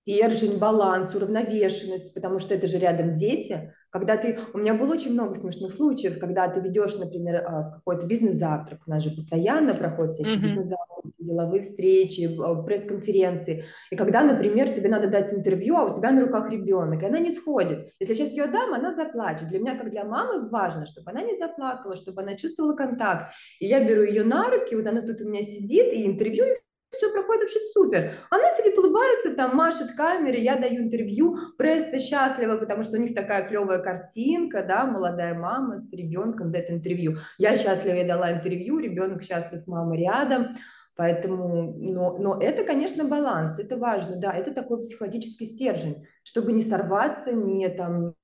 [0.00, 5.12] Стержень, баланс, уравновешенность, потому что это же рядом дети, когда ты, у меня было очень
[5.12, 10.14] много смешных случаев, когда ты ведешь, например, а, какой-то бизнес-завтрак, у нас же постоянно проходят
[10.14, 10.42] всякие mm-hmm.
[10.42, 16.10] бизнес-завтраки, деловые встречи, а, пресс-конференции, и когда, например, тебе надо дать интервью, а у тебя
[16.10, 17.90] на руках ребенок, и она не сходит.
[17.98, 19.48] Если сейчас ее дам, она заплачет.
[19.48, 23.32] Для меня, как для мамы, важно, чтобы она не заплакала, чтобы она чувствовала контакт.
[23.58, 26.46] И я беру ее на руки, вот она тут у меня сидит, и интервью
[26.90, 28.14] все проходит вообще супер.
[28.30, 33.14] Она сидит, улыбается, там машет камере, я даю интервью, пресса счастлива, потому что у них
[33.14, 37.16] такая клевая картинка, да, молодая мама с ребенком дает интервью.
[37.36, 40.48] Я счастлива, я дала интервью, ребенок счастлив, мама рядом.
[40.96, 46.60] Поэтому, но, но это, конечно, баланс, это важно, да, это такой психологический стержень, чтобы не
[46.60, 48.14] сорваться, не там,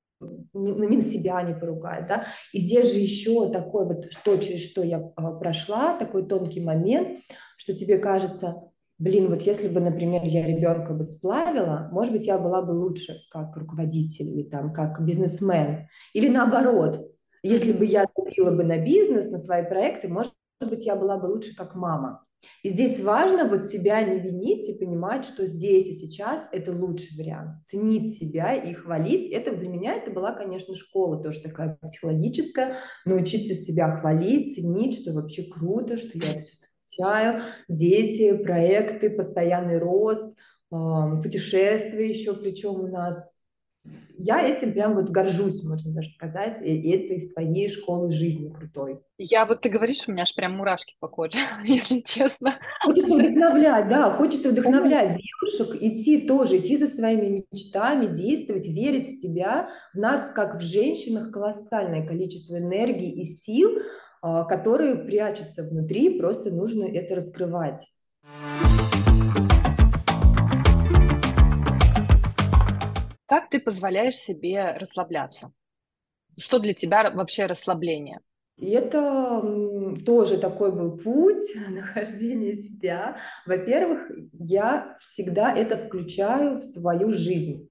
[0.52, 2.26] ни на себя не поругать, да.
[2.52, 7.20] И здесь же еще такой вот, что через что я а, прошла, такой тонкий момент,
[7.64, 12.36] что тебе кажется, блин, вот если бы, например, я ребенка бы сплавила, может быть, я
[12.38, 15.88] была бы лучше как руководитель или там как бизнесмен.
[16.12, 17.10] Или наоборот,
[17.42, 21.26] если бы я забила бы на бизнес, на свои проекты, может быть, я была бы
[21.26, 22.26] лучше как мама.
[22.62, 27.16] И здесь важно вот себя не винить и понимать, что здесь и сейчас это лучший
[27.16, 27.64] вариант.
[27.64, 29.30] Ценить себя и хвалить.
[29.32, 32.76] Это для меня это была, конечно, школа тоже такая психологическая.
[33.06, 37.42] Научиться себя хвалить, ценить, что вообще круто, что я это все совмещаю.
[37.68, 40.36] Дети, проекты, постоянный рост,
[40.70, 43.34] путешествия еще причем у нас
[44.16, 49.00] я этим прям вот горжусь, можно даже сказать, и этой своей школы жизни крутой.
[49.18, 52.58] Я вот ты говоришь, у меня аж прям мурашки по коже, если честно.
[52.82, 55.20] Хочется вдохновлять, да, хочется вдохновлять Конечно.
[55.20, 59.68] девушек, идти тоже, идти за своими мечтами, действовать, верить в себя.
[59.92, 63.78] В нас, как в женщинах, колоссальное количество энергии и сил,
[64.48, 67.86] которые прячутся внутри, просто нужно это раскрывать.
[73.26, 75.52] Как ты позволяешь себе расслабляться?
[76.38, 78.20] Что для тебя вообще расслабление?
[78.56, 79.42] И это
[80.06, 83.18] тоже такой был путь нахождения себя.
[83.44, 87.68] Во-первых, я всегда это включаю в свою жизнь.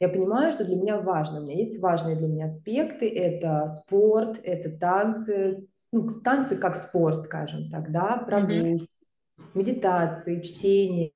[0.00, 1.40] Я понимаю, что для меня важно.
[1.40, 3.08] У меня есть важные для меня аспекты.
[3.08, 5.68] Это спорт, это танцы.
[5.92, 9.44] Ну, танцы как спорт, скажем так, да, прогулки, mm-hmm.
[9.54, 11.12] медитации, чтение,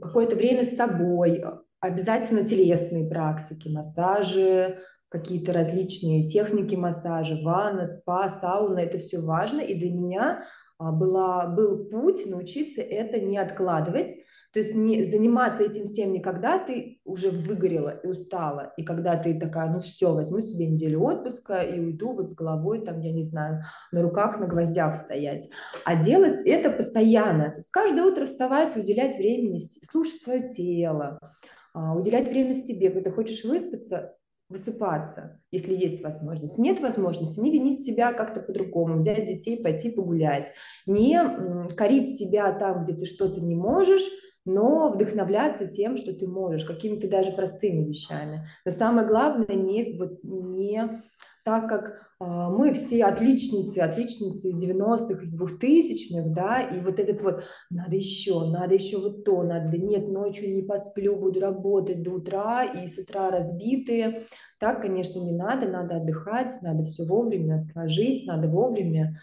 [0.00, 1.44] какое-то время с собой,
[1.84, 4.78] Обязательно телесные практики, массажи,
[5.10, 9.60] какие-то различные техники массажа, ванна, спа, сауна, это все важно.
[9.60, 10.44] И для меня
[10.78, 14.12] а, была, был путь научиться это не откладывать,
[14.54, 19.16] то есть не заниматься этим всем не когда ты уже выгорела и устала, и когда
[19.16, 23.12] ты такая, ну все, возьму себе неделю отпуска и уйду вот с головой, там, я
[23.12, 25.48] не знаю, на руках, на гвоздях стоять,
[25.84, 27.50] а делать это постоянно.
[27.50, 31.18] То есть каждое утро вставать, уделять времени, слушать свое тело,
[31.74, 34.14] а, уделять время себе, когда хочешь выспаться,
[34.48, 36.58] высыпаться, если есть возможность.
[36.58, 40.52] Нет возможности, не винить себя как-то по-другому, взять детей, пойти погулять,
[40.86, 41.18] не
[41.74, 44.04] корить себя там, где ты что-то не можешь,
[44.44, 48.48] но вдохновляться тем, что ты можешь, какими-то даже простыми вещами.
[48.64, 51.02] Но самое главное, не, вот, не
[51.44, 57.20] так как э, мы все отличницы, отличницы из 90-х, из 2000-х, да, и вот этот
[57.20, 62.12] вот, надо еще, надо еще вот то, надо, нет, ночью не посплю, буду работать до
[62.12, 64.22] утра, и с утра разбитые.
[64.58, 69.20] Так, конечно, не надо, надо отдыхать, надо все вовремя сложить, надо вовремя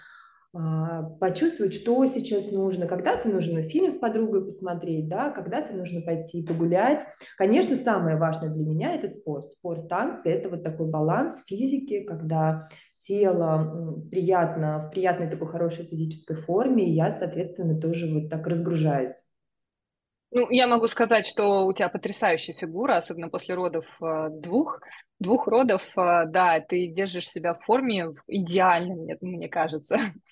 [0.54, 2.86] почувствовать, что сейчас нужно.
[2.86, 7.02] Когда-то нужно фильм с подругой посмотреть, да, когда-то нужно пойти погулять.
[7.38, 9.50] Конечно, самое важное для меня– это спорт.
[9.52, 16.36] Спорт, танцы– это вот такой баланс физики, когда тело приятно, в приятной такой хорошей физической
[16.36, 19.16] форме, и я, соответственно, тоже вот так разгружаюсь.
[20.34, 24.80] Ну, я могу сказать, что у тебя потрясающая фигура, особенно после родов э, двух,
[25.20, 29.98] двух родов, э, да, ты держишь себя в форме в идеальном, мне, мне кажется.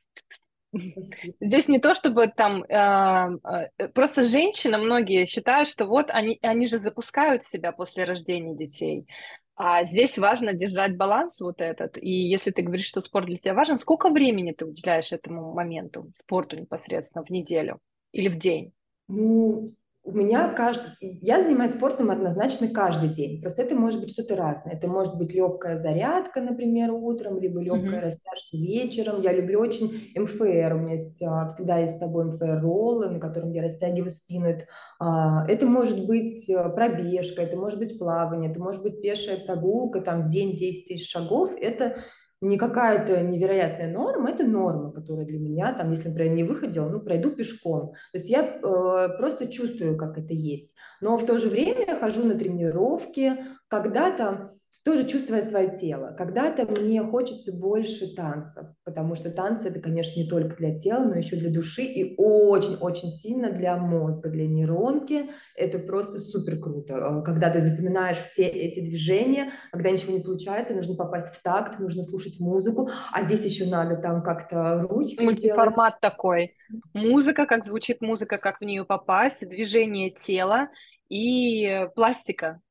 [1.42, 3.38] Здесь не то, чтобы там э,
[3.80, 9.08] э, просто женщины многие считают, что вот они они же запускают себя после рождения детей,
[9.56, 11.98] а здесь важно держать баланс вот этот.
[11.98, 16.12] И если ты говоришь, что спорт для тебя важен, сколько времени ты уделяешь этому моменту,
[16.14, 17.80] спорту непосредственно в неделю
[18.12, 18.72] или в день?
[19.08, 19.74] Ну,
[20.10, 23.42] у меня каждый, я занимаюсь спортом однозначно каждый день.
[23.42, 24.74] Просто это может быть что-то разное.
[24.74, 28.06] Это может быть легкая зарядка, например, утром, либо легкая mm-hmm.
[28.06, 29.22] растяжка вечером.
[29.22, 30.74] Я люблю очень МФР.
[30.74, 34.58] У меня есть, а, всегда есть с собой МФР-роллы, на котором я растягиваю спину.
[35.00, 40.02] А, это может быть э, пробежка, это может быть плавание, это может быть пешая прогулка,
[40.02, 41.52] там в день 10 тысяч шагов.
[41.60, 41.98] Это
[42.42, 47.02] не какая-то невероятная норма, это норма, которая для меня, там, если, например, не выходила, ну,
[47.02, 47.92] пройду пешком.
[48.12, 50.74] То есть я э, просто чувствую, как это есть.
[51.02, 56.16] Но в то же время я хожу на тренировки, когда-то тоже чувствуя свое тело.
[56.18, 61.16] Когда-то мне хочется больше танцев, потому что танцы это, конечно, не только для тела, но
[61.16, 65.30] еще для души и очень-очень сильно для мозга, для нейронки.
[65.56, 66.94] Это просто супер круто.
[66.94, 71.80] Э, когда ты запоминаешь все эти движения, когда ничего не получается, нужно попасть в такт,
[71.80, 76.02] нужно слушать музыку, а здесь еще надо там как-то ручки Мультиформат сделать.
[76.02, 76.56] такой.
[76.94, 80.70] Музыка, как звучит музыка, как в нее попасть, движение тела
[81.10, 82.62] и пластика.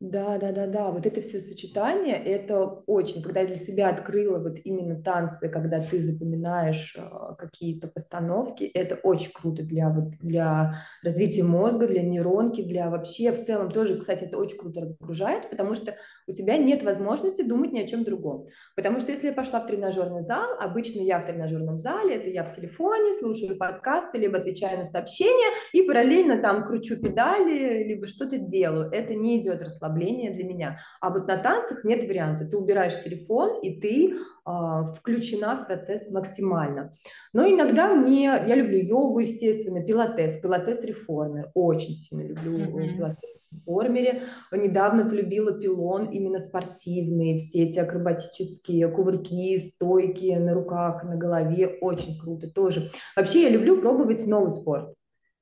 [0.00, 0.90] Да, да, да, да.
[0.90, 5.80] Вот это все сочетание, это очень, когда я для себя открыла вот именно танцы, когда
[5.80, 7.02] ты запоминаешь э,
[7.38, 13.42] какие-то постановки, это очень круто для вот для развития мозга, для нейронки, для вообще в
[13.44, 15.94] целом тоже, кстати, это очень круто разгружает, потому что
[16.26, 18.46] у тебя нет возможности думать ни о чем другом.
[18.76, 22.44] Потому что если я пошла в тренажерный зал, обычно я в тренажерном зале, это я
[22.44, 28.38] в телефоне, слушаю подкасты, либо отвечаю на сообщения и параллельно там кручу педали, либо что-то
[28.38, 28.90] делаю.
[28.90, 30.78] Это не идет расслабление для меня.
[31.00, 32.44] А вот на танцах нет варианта.
[32.46, 34.50] Ты убираешь телефон, и ты э,
[34.96, 36.92] включена в процесс максимально.
[37.32, 42.96] Но иногда мне, я люблю йогу, естественно, пилатес, пилатес реформер, очень сильно люблю mm-hmm.
[42.96, 44.22] пилатес реформере.
[44.52, 52.18] Недавно полюбила пилон именно спортивные, все эти акробатические кувырки, стойки на руках, на голове, очень
[52.18, 52.90] круто тоже.
[53.16, 54.94] Вообще я люблю пробовать новый спорт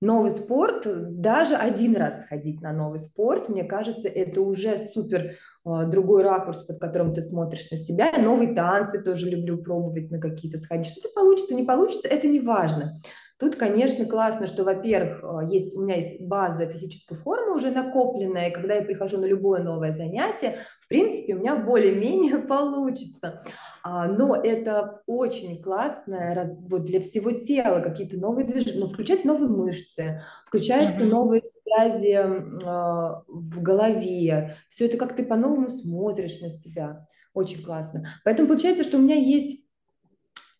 [0.02, 0.86] новый спорт,
[1.20, 5.36] даже один раз сходить на новый спорт, мне кажется, это уже супер э,
[5.86, 8.12] другой ракурс, под которым ты смотришь на себя.
[8.18, 10.88] Новые танцы тоже люблю пробовать на какие-то сходить.
[10.88, 12.98] Что-то получится, не получится, это не важно.
[13.42, 18.50] Тут, конечно, классно, что, во-первых, э, есть, у меня есть база физической формы уже накопленная,
[18.50, 23.42] и когда я прихожу на любое новое занятие, в принципе, у меня более-менее получится.
[23.82, 29.48] А, но это очень классно вот для всего тела, какие-то новые движения, ну, включаются новые
[29.48, 31.08] мышцы, включаются mm-hmm.
[31.08, 38.04] новые связи э, в голове, все это как ты по-новому смотришь на себя, очень классно.
[38.24, 39.62] Поэтому получается, что у меня есть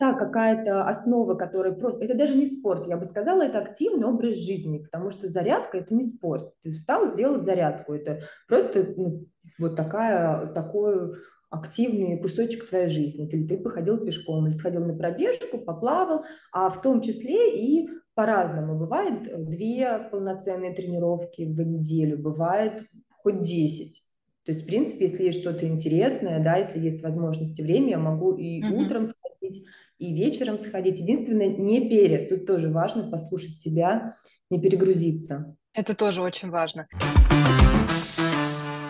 [0.03, 2.05] та какая-то основа, которая просто...
[2.05, 5.95] Это даже не спорт, я бы сказала, это активный образ жизни, потому что зарядка– это
[5.95, 6.53] не спорт.
[6.61, 9.27] Ты встал, сделал зарядку, это просто ну,
[9.61, 11.13] вот такая, такой
[11.51, 13.29] активный кусочек твоей жизни.
[13.29, 18.77] Или ты походил пешком, или сходил на пробежку, поплавал, а в том числе и по-разному.
[18.77, 22.83] Бывает две полноценные тренировки в неделю, бывает
[23.19, 24.03] хоть десять.
[24.45, 28.33] То есть, в принципе, если есть что-то интересное, да, если есть возможности время, я могу
[28.33, 28.85] и mm-hmm.
[28.85, 29.65] утром сходить,
[30.03, 30.99] и вечером сходить.
[30.99, 32.29] Единственное, не перед.
[32.29, 34.17] Тут тоже важно послушать себя,
[34.51, 35.57] не перегрузиться.
[35.73, 36.89] Это тоже очень важно.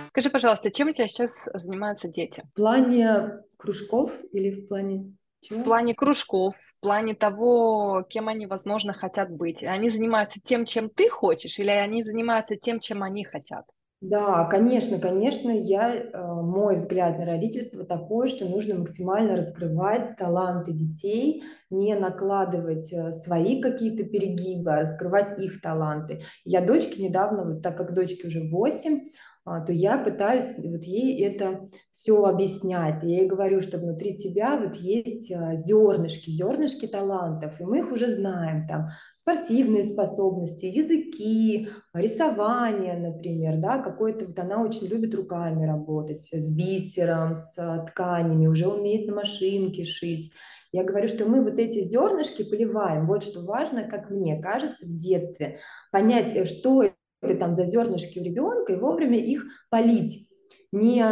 [0.09, 2.42] Скажи, пожалуйста, чем у тебя сейчас занимаются дети?
[2.53, 5.61] В плане кружков или в плане чего?
[5.61, 9.62] В плане кружков, в плане того, кем они, возможно, хотят быть.
[9.64, 13.66] Они занимаются тем, чем ты хочешь, или они занимаются тем, чем они хотят?
[14.03, 16.11] Да, конечно, конечно, я, э,
[16.43, 23.61] мой взгляд на родительство такой, что нужно максимально раскрывать таланты детей, не накладывать э, свои
[23.62, 26.23] какие-то перегибы, а раскрывать их таланты.
[26.45, 29.05] Я дочке недавно, вот так как дочке уже 8, а,
[29.45, 33.03] то я пытаюсь вот ей это все объяснять.
[33.03, 37.91] Я ей говорю, что внутри тебя вот есть а, зернышки, зернышки талантов, и мы их
[37.91, 45.67] уже знаем, там спортивные способности, языки, рисование, например, да, какой-то вот она очень любит руками
[45.67, 50.33] работать, с бисером, с тканями, уже умеет на машинке шить.
[50.73, 53.07] Я говорю, что мы вот эти зернышки поливаем.
[53.07, 55.59] Вот что важно, как мне кажется, в детстве.
[55.90, 56.85] Понять, э, что
[57.23, 60.29] там за зернышки у ребенка, и вовремя их полить.
[60.73, 61.04] Не,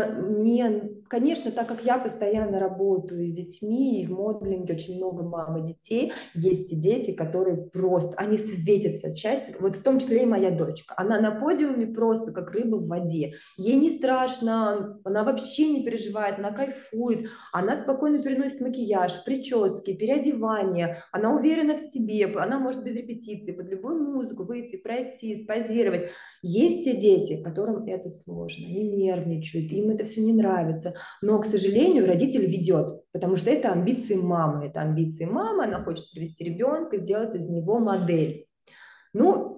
[0.43, 5.59] не, конечно, так как я постоянно работаю с детьми, и в моделинге очень много мам
[5.59, 10.27] и детей, есть и дети, которые просто, они светятся часть, вот в том числе и
[10.27, 10.95] моя дочка.
[10.97, 13.35] Она на подиуме просто как рыба в воде.
[13.57, 21.03] Ей не страшно, она вообще не переживает, она кайфует, она спокойно переносит макияж, прически, переодевание,
[21.11, 26.11] она уверена в себе, она может без репетиции под любую музыку выйти, пройти, спозировать.
[26.43, 30.95] Есть те дети, которым это сложно, они нервничают, им это все не нравится.
[31.23, 34.67] Но, к сожалению, родитель ведет, потому что это амбиции мамы.
[34.67, 38.47] Это амбиции мамы, она хочет привести ребенка, сделать из него модель.
[39.13, 39.50] Ну,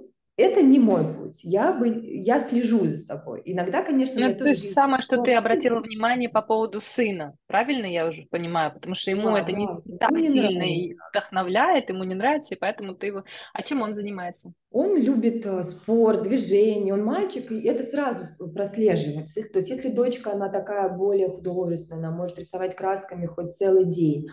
[0.43, 1.41] это не мой путь.
[1.43, 3.43] Я, бы, я слежу за собой.
[3.45, 4.29] Иногда, конечно...
[4.29, 7.35] Ну, то есть самое, что ты обратила внимание по поводу сына.
[7.47, 8.73] Правильно я уже понимаю?
[8.73, 11.05] Потому что ему да, это да, не так не сильно нравится.
[11.11, 13.25] вдохновляет, ему не нравится, и поэтому ты его...
[13.53, 14.53] А чем он занимается?
[14.71, 19.35] Он любит э, спорт, движение, он мальчик, и это сразу прослеживается.
[19.53, 24.29] То есть если дочка, она такая более художественная, она может рисовать красками хоть целый день,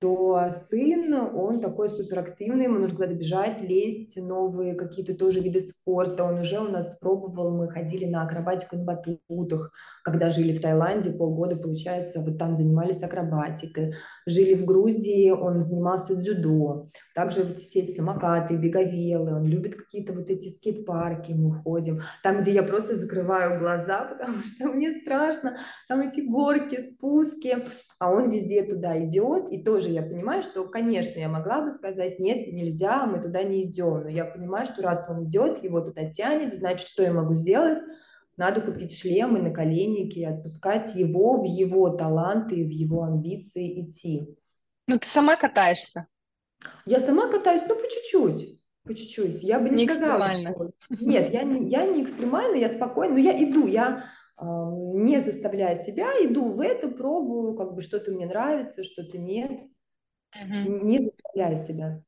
[0.00, 6.24] то сын, он такой суперактивный, ему нужно куда-то бежать, лезть, новые какие-то тоже виды спорта.
[6.24, 9.72] Он уже у нас пробовал, мы ходили на акробатику на батутах,
[10.02, 13.94] когда жили в Таиланде, полгода, получается, вот там занимались акробатикой.
[14.26, 16.90] Жили в Грузии, он занимался дзюдо.
[17.14, 22.02] Также вот сеть самокаты, беговелы, он любит какие-то вот эти скейт-парки, мы ходим.
[22.22, 25.56] Там, где я просто закрываю глаза, потому что мне страшно,
[25.88, 27.64] там эти горки, спуски,
[27.98, 32.18] а он везде туда идет, и тоже я понимаю, что, конечно, я могла бы сказать,
[32.18, 36.10] нет, нельзя, мы туда не идем, но я понимаю, что раз он идет, его туда
[36.10, 37.78] тянет, значит, что я могу сделать?
[38.36, 44.36] Надо купить шлемы, наколенники и отпускать его в его таланты, в его амбиции идти.
[44.88, 46.08] Ну, ты сама катаешься?
[46.84, 48.60] Я сама катаюсь, ну, по чуть-чуть.
[48.84, 49.42] По чуть-чуть.
[49.42, 50.32] Я бы не, не сказала.
[50.32, 50.72] Что...
[51.00, 54.04] Нет, я не, я не экстремально, я спокойно, но я иду, я
[54.40, 59.60] не заставляя себя, иду в это, пробую, как бы что-то мне нравится, что-то нет.
[60.42, 60.84] Угу.
[60.84, 62.02] Не заставляя себя.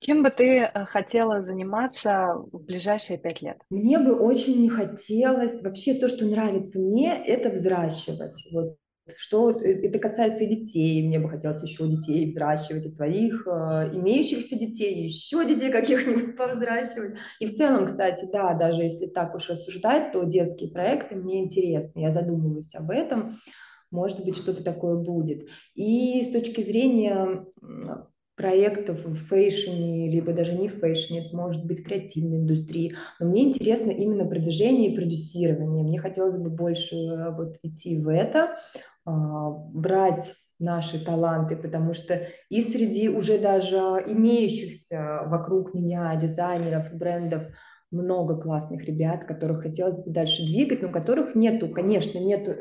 [0.00, 3.58] Чем бы ты э, хотела заниматься в ближайшие пять лет?
[3.70, 8.36] Мне бы очень не хотелось, вообще то, что нравится мне, это взращивать.
[8.52, 8.76] Вот
[9.16, 13.90] что э, это касается и детей, мне бы хотелось еще детей взращивать, и своих, э,
[13.94, 17.14] имеющихся детей, еще детей каких-нибудь повзращивать.
[17.40, 22.00] И в целом, кстати, да, даже если так уж рассуждать, то детские проекты мне интересны,
[22.00, 23.38] я задумываюсь об этом,
[23.90, 25.48] может быть, что-то такое будет.
[25.74, 27.44] И с точки зрения
[28.42, 32.96] проектов в фэшне, либо даже не в фэшне, это может быть креативной индустрии.
[33.20, 35.84] Но мне интересно именно продвижение и продюсирование.
[35.84, 38.56] Мне хотелось бы больше э, вот идти в это,
[39.04, 42.20] а, брать наши таланты, потому что
[42.50, 47.44] и среди уже даже имеющихся вокруг меня дизайнеров, брендов
[47.92, 52.54] много классных ребят, которых хотелось бы дальше двигать, но которых нету, конечно, нету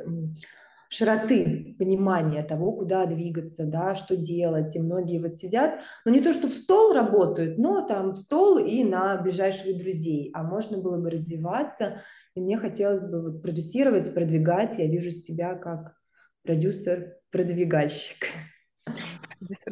[0.92, 4.76] широты понимания того, куда двигаться, да, что делать.
[4.76, 8.58] И многие вот сидят, ну не то, что в стол работают, но там в стол
[8.58, 10.32] и на ближайших друзей.
[10.34, 12.02] А можно было бы развиваться,
[12.36, 14.78] и мне хотелось бы вот продюсировать, продвигать.
[14.78, 15.96] Я вижу себя как
[16.44, 18.26] продюсер-продвигальщик.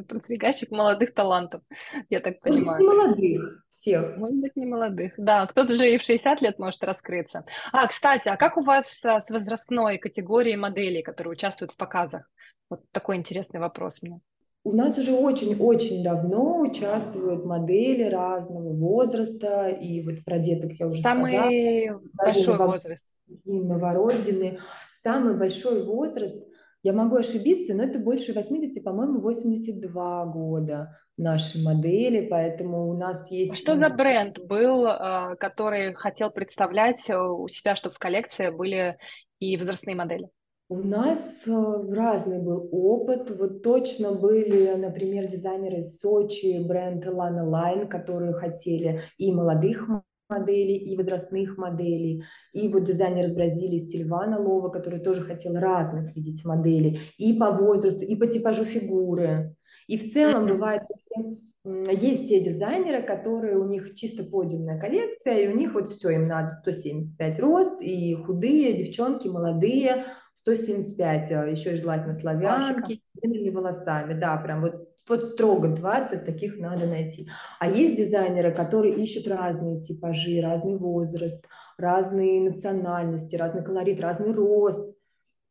[0.08, 1.62] Продвигальщик молодых талантов,
[2.10, 2.80] я так понимаю.
[2.80, 4.18] не молодых всех.
[4.18, 5.14] Может быть, не молодых.
[5.18, 7.46] Да, кто-то же и в 60 лет может раскрыться.
[7.72, 12.30] А, кстати, а как у вас а, с возрастной категорией моделей, которые участвуют в показах?
[12.70, 14.20] Вот такой интересный вопрос мне.
[14.64, 21.00] У нас уже очень-очень давно участвуют модели разного возраста, и вот про деток я уже
[21.00, 22.02] Самый сказала.
[22.14, 23.08] большой возраст.
[23.46, 24.60] Новорожденные.
[24.92, 26.44] Самый большой возраст–
[26.84, 33.30] я могу ошибиться, но это больше 80, по-моему, 82 года наши модели, поэтому у нас
[33.30, 33.52] есть...
[33.52, 38.50] А что за бренд был, а, который хотел представлять э, у себя, чтобы в коллекции
[38.50, 38.98] были
[39.40, 40.30] и возрастные модели?
[40.70, 41.52] У нас э,
[41.92, 43.32] разный был опыт.
[43.32, 49.90] Вот точно были, например, дизайнеры из Сочи, бренд Lana Line, которые хотели и молодых
[50.30, 52.24] моделей, и возрастных моделей.
[52.54, 57.52] И вот дизайнер из Бразилии Сильвана Лова, который тоже хотел разных видеть моделей, и по
[57.52, 59.56] возрасту, и по типажу фигуры.
[59.88, 65.48] И в целом бывает, если есть те дизайнеры, которые у них чисто подиумная коллекция, и
[65.48, 70.06] у них вот все, им надо 175 рост, и худые девчонки, молодые,
[70.36, 76.58] 175, а еще желательно славянки, с длинными волосами, да, прям вот вот строго 20 таких
[76.58, 77.28] надо найти.
[77.60, 81.44] А есть дизайнеры, которые ищут разные типажи, разный возраст,
[81.78, 84.96] разные национальности, разный колорит, разный рост.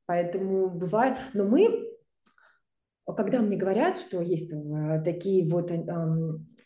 [0.06, 1.86] Поэтому бывает, но мы,
[3.04, 5.84] когда мне говорят, что есть э, такие вот э,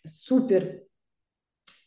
[0.04, 0.82] супер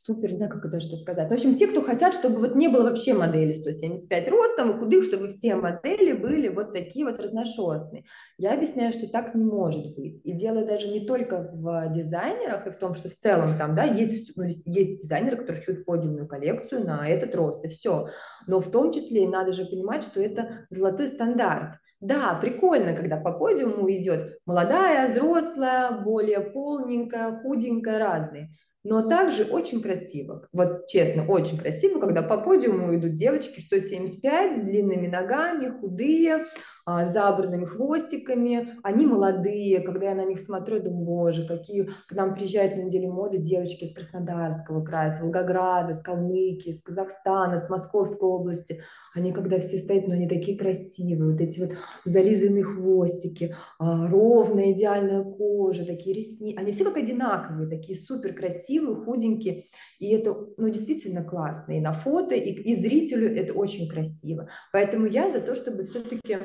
[0.05, 1.29] супер, не знаю, как это даже сказать.
[1.29, 5.03] В общем, те, кто хотят, чтобы вот не было вообще модели 175 ростом и худых,
[5.03, 8.05] чтобы все модели были вот такие вот разношерстные.
[8.37, 10.21] Я объясняю, что так не может быть.
[10.23, 13.83] И дело даже не только в дизайнерах и в том, что в целом там, да,
[13.83, 18.09] есть, ну, есть дизайнеры, которые шьют подиумную коллекцию на этот рост, и все.
[18.47, 21.79] Но в том числе надо же понимать, что это золотой стандарт.
[21.99, 28.51] Да, прикольно, когда по подиуму идет молодая, взрослая, более полненькая, худенькая, разные
[28.85, 30.47] но также очень красиво.
[30.53, 36.45] Вот честно, очень красиво, когда по подиуму идут девочки 175 с длинными ногами, худые,
[36.85, 38.77] забранными хвостиками.
[38.83, 39.81] Они молодые.
[39.81, 43.85] Когда я на них смотрю, думаю, боже, какие к нам приезжают на неделю моды девочки
[43.85, 48.81] из Краснодарского края, с Волгограда, с Калмыкии, с Казахстана, с Московской области.
[49.15, 51.71] Они когда все стоят, но они такие красивые, вот эти вот
[52.03, 56.59] зализанные хвостики, а, ровная идеальная кожа, такие ресницы.
[56.59, 59.63] Они все как одинаковые, такие супер красивые, худенькие.
[59.99, 61.77] И это, ну, действительно классно.
[61.77, 64.49] И на фото, и, и зрителю это очень красиво.
[64.73, 66.37] Поэтому я за то, чтобы все-таки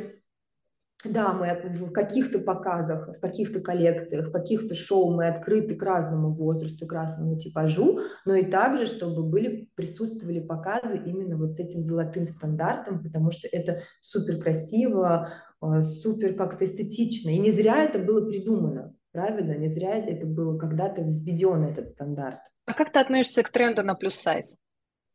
[1.04, 6.32] да, мы в каких-то показах, в каких-то коллекциях, в каких-то шоу мы открыты к разному
[6.32, 11.82] возрасту, к разному типажу, но и также, чтобы были, присутствовали показы именно вот с этим
[11.82, 15.32] золотым стандартом, потому что это супер красиво,
[15.62, 17.30] э, супер как-то эстетично.
[17.30, 19.56] И не зря это было придумано, правильно?
[19.56, 22.40] Не зря это было когда-то введен этот стандарт.
[22.66, 24.58] А как ты относишься к тренду на плюс сайз?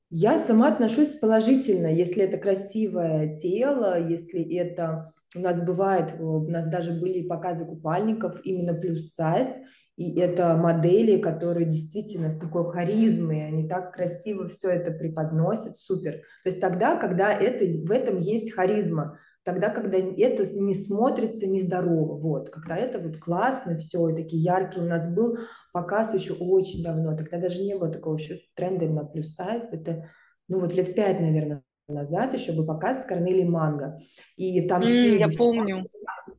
[0.09, 6.49] Я сама отношусь положительно, если это красивое тело, если это у нас бывает, э, у
[6.49, 9.59] нас даже были показы купальников именно плюс сайз,
[9.97, 16.21] и это модели, которые действительно с такой харизмой, они так красиво все это преподносят, супер.
[16.43, 22.17] То есть тогда, когда это, в этом есть харизма, тогда, когда это не смотрится нездорово,
[22.19, 24.86] вот, когда это вот классно, все, и такие яркие.
[24.86, 25.38] У нас был
[25.71, 30.09] показ еще очень давно, тогда даже не было такого еще тренда на плюс сайз, это,
[30.49, 33.99] ну вот лет пять, наверное, назад еще был показ с Корнелией Манго.
[34.38, 35.86] И там mm, все я помню.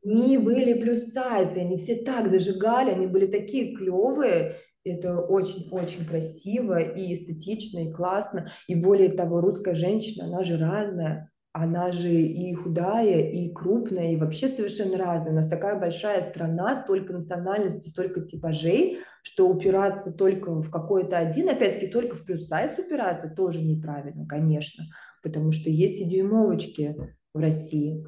[0.05, 4.57] Они были плюс сайз, и они все так зажигали, они были такие клевые.
[4.85, 8.53] Это очень-очень красиво и эстетично, и классно.
[8.69, 14.17] И более того, русская женщина, она же разная она же и худая, и крупная, и
[14.17, 15.33] вообще совершенно разная.
[15.33, 21.49] У нас такая большая страна, столько национальностей, столько типажей, что упираться только в какой-то один,
[21.49, 24.85] опять-таки только в плюс-сайз упираться тоже неправильно, конечно
[25.27, 26.95] потому что есть и дюймовочки
[27.35, 28.07] в России.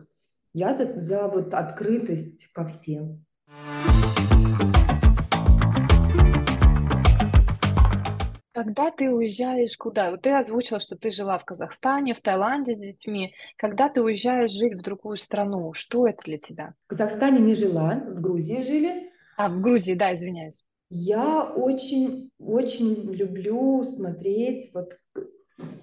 [0.54, 3.24] Я за, за вот открытость ко всем.
[8.52, 10.12] Когда ты уезжаешь куда?
[10.12, 13.34] Вот ты озвучила, что ты жила в Казахстане, в Таиланде с детьми.
[13.56, 16.74] Когда ты уезжаешь жить в другую страну, что это для тебя?
[16.86, 19.10] В Казахстане не жила, в Грузии жили.
[19.36, 20.64] А, в Грузии, да, извиняюсь.
[20.88, 24.96] Я очень, очень люблю смотреть вот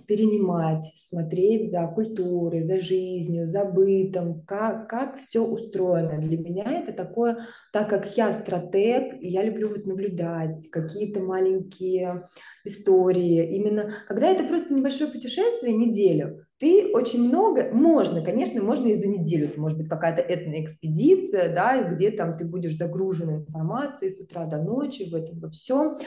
[0.08, 6.22] перенимать, смотреть за культурой, за жизнью, за бытом, как, как все устроено.
[6.22, 12.28] Для меня это такое, так как я стратег, я люблю вот наблюдать какие-то маленькие
[12.64, 13.56] истории.
[13.56, 19.08] Именно когда это просто небольшое путешествие, неделю, ты очень много, можно, конечно, можно и за
[19.08, 24.20] неделю, это может быть какая-то этная экспедиция, да, где там ты будешь загружен информацией с
[24.20, 25.98] утра до ночи, в этом во всем,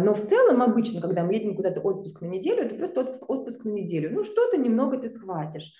[0.00, 3.64] но в целом обычно, когда мы едем куда-то отпуск на неделю, это просто отпуск, отпуск
[3.64, 4.10] на неделю.
[4.12, 5.72] Ну, что-то немного ты схватишь.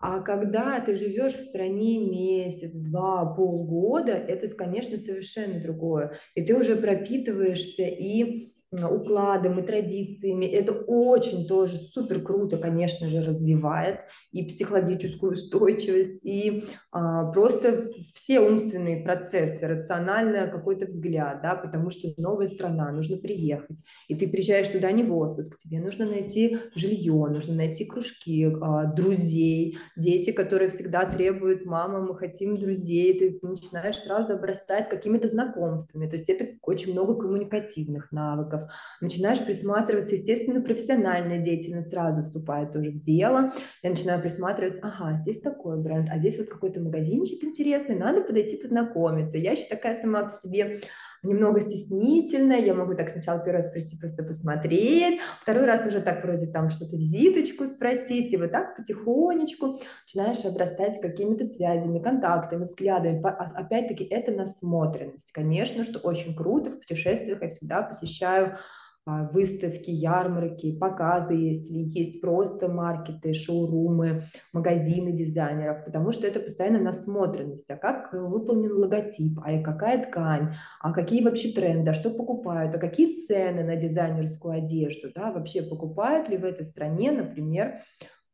[0.00, 6.18] А когда ты живешь в стране месяц, два, полгода, это, конечно, совершенно другое.
[6.34, 10.46] И ты уже пропитываешься и укладом и традициями.
[10.46, 14.00] Это очень тоже супер круто, конечно же, развивает
[14.32, 22.08] и психологическую устойчивость, и а, просто все умственные процессы, рациональный какой-то взгляд, да, потому что
[22.16, 27.26] новая страна, нужно приехать, и ты приезжаешь туда не в отпуск, тебе нужно найти жилье,
[27.30, 33.98] нужно найти кружки, а, друзей, дети, которые всегда требуют, мама, мы хотим друзей, ты начинаешь
[33.98, 38.61] сразу обрастать какими-то знакомствами, то есть это очень много коммуникативных навыков,
[39.00, 43.52] начинаешь присматриваться, естественно, профессиональная деятельность сразу вступает тоже в дело,
[43.82, 48.56] я начинаю присматриваться, ага, здесь такой бренд, а здесь вот какой-то магазинчик интересный, надо подойти
[48.56, 49.38] познакомиться.
[49.38, 50.80] Я еще такая сама по себе
[51.22, 56.24] немного стеснительная, я могу так сначала первый раз прийти просто посмотреть, второй раз уже так
[56.24, 63.20] вроде там что-то визиточку спросить, и вот так потихонечку начинаешь обрастать какими-то связями, контактами, взглядами.
[63.24, 68.58] А, опять-таки это насмотренность, конечно, что очень круто, в путешествиях я всегда посещаю
[69.04, 74.22] выставки, ярмарки, показы, если есть просто маркеты, шоурумы,
[74.52, 80.92] магазины дизайнеров, потому что это постоянно насмотренность, а как выполнен логотип, а какая ткань, а
[80.92, 86.28] какие вообще тренды, а что покупают, а какие цены на дизайнерскую одежду, да, вообще покупают
[86.28, 87.80] ли в этой стране, например,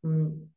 [0.03, 0.49] ну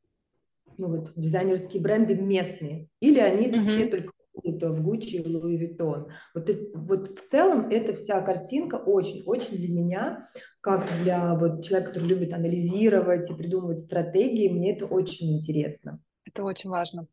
[0.77, 3.61] вот дизайнерские бренды местные, или они mm-hmm.
[3.61, 6.07] все только в Гуччи и Луи Виттон.
[6.33, 10.27] Вот, вот в целом эта вся картинка очень-очень для меня,
[10.61, 15.99] как для вот человека, который любит анализировать и придумывать стратегии, мне это очень интересно.
[16.25, 17.07] Это очень важно.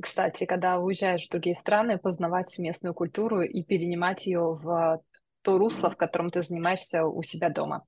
[0.00, 5.02] Кстати, когда уезжаешь в другие страны, познавать местную культуру и перенимать ее в
[5.42, 7.84] то русло, в котором ты занимаешься у себя дома.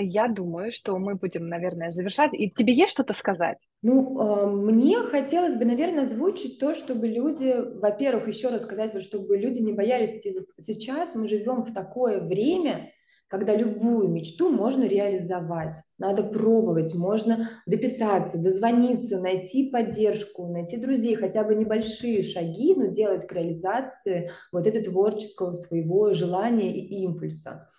[0.00, 2.30] Я думаю, что мы будем, наверное, завершать.
[2.32, 3.58] И тебе есть что-то сказать?
[3.82, 9.36] Ну, а, мне хотелось бы, наверное, озвучить то, чтобы люди, во-первых, еще раз сказать, чтобы
[9.36, 11.14] люди не боялись идти сейчас.
[11.14, 12.90] Мы живем в такое время,
[13.30, 15.76] когда любую мечту можно реализовать.
[15.98, 23.24] Надо пробовать, можно дописаться, дозвониться, найти поддержку, найти друзей, хотя бы небольшие шаги, но делать
[23.24, 27.70] к реализации вот этого творческого своего желания и импульса.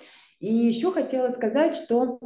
[0.42, 2.20] И еще хотела сказать, что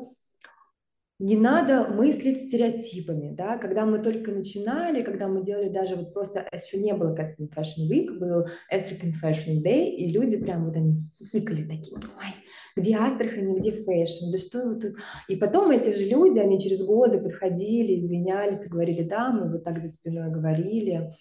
[1.20, 6.47] не надо мыслить стереотипами, да, когда мы только начинали, когда мы делали даже вот просто,
[6.51, 11.03] еще не было Caspian Fashion Week, был Astrakhan Fashion Day, и люди прям вот они
[11.09, 12.34] хихикали такие, ой,
[12.78, 14.93] где Астрахань, где fashion, да что тут.
[15.28, 19.66] И потом эти же люди, они через годы подходили, извинялись и говорили, да, мы вот
[19.66, 21.11] так за спиной говорили,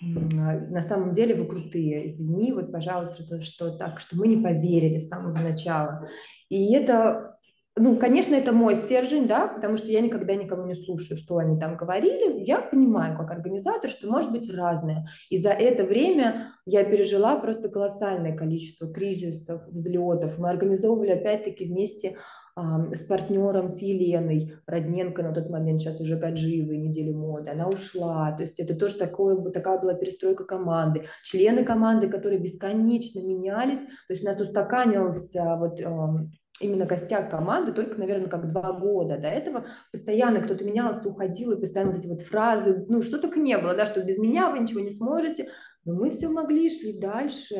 [0.00, 5.08] на самом деле вы крутые, извини, вот, пожалуйста, что так, что мы не поверили с
[5.08, 6.08] самого начала.
[6.48, 7.38] И это,
[7.76, 11.58] ну, конечно, это мой стержень, да, потому что я никогда никому не слушаю, что они
[11.58, 12.44] там говорили.
[12.44, 15.08] Я понимаю, как организатор, что может быть разное.
[15.30, 20.38] И за это время я пережила просто колоссальное количество кризисов, взлетов.
[20.38, 22.16] Мы организовывали опять-таки вместе
[22.56, 28.32] с партнером, с Еленой Родненко, на тот момент сейчас уже Гаджиевой, недели моды, она ушла,
[28.32, 34.10] то есть это тоже такое, такая была перестройка команды, члены команды, которые бесконечно менялись, то
[34.10, 35.80] есть у нас устаканился вот
[36.60, 39.18] именно костяк команды только, наверное, как два года.
[39.18, 43.40] До этого постоянно кто-то менялся, уходил, и постоянно вот эти вот фразы, ну, что только
[43.40, 45.48] не было, да, что без меня вы ничего не сможете.
[45.84, 47.56] Но мы все могли, шли дальше,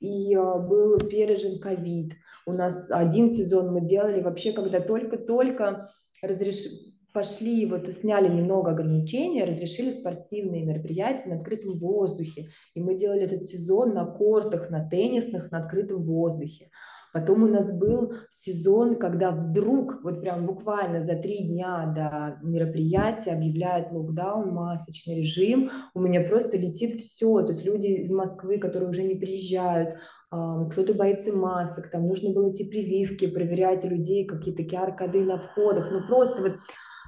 [0.00, 2.14] и э, был пережен ковид.
[2.48, 5.90] У нас один сезон мы делали вообще, когда только-только
[6.22, 6.64] разреш...
[7.12, 12.48] пошли, вот сняли немного ограничений, разрешили спортивные мероприятия на открытом воздухе.
[12.74, 16.70] И мы делали этот сезон на кортах, на теннисных, на открытом воздухе.
[17.12, 23.32] Потом у нас был сезон, когда вдруг, вот прям буквально за три дня до мероприятия
[23.32, 28.90] объявляют локдаун, масочный режим, у меня просто летит все, то есть люди из Москвы, которые
[28.90, 29.96] уже не приезжают,
[30.30, 36.06] кто-то боится масок, там нужно было эти прививки, проверять людей, какие-то QR-коды на входах, ну
[36.06, 36.52] просто вот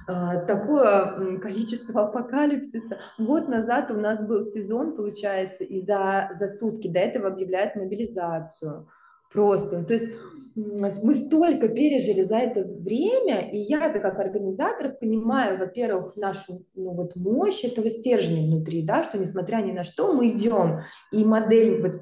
[0.07, 2.97] а, такое количество апокалипсиса.
[3.17, 8.87] Год назад у нас был сезон, получается, и за, за сутки до этого объявляют мобилизацию.
[9.31, 9.83] Просто.
[9.83, 10.11] То есть
[10.55, 17.15] мы столько пережили за это время, и я-то как организатор понимаю, во-первых, нашу ну, вот
[17.15, 20.81] мощь этого стержня внутри, да, что несмотря ни на что мы идем,
[21.13, 22.01] и модель вот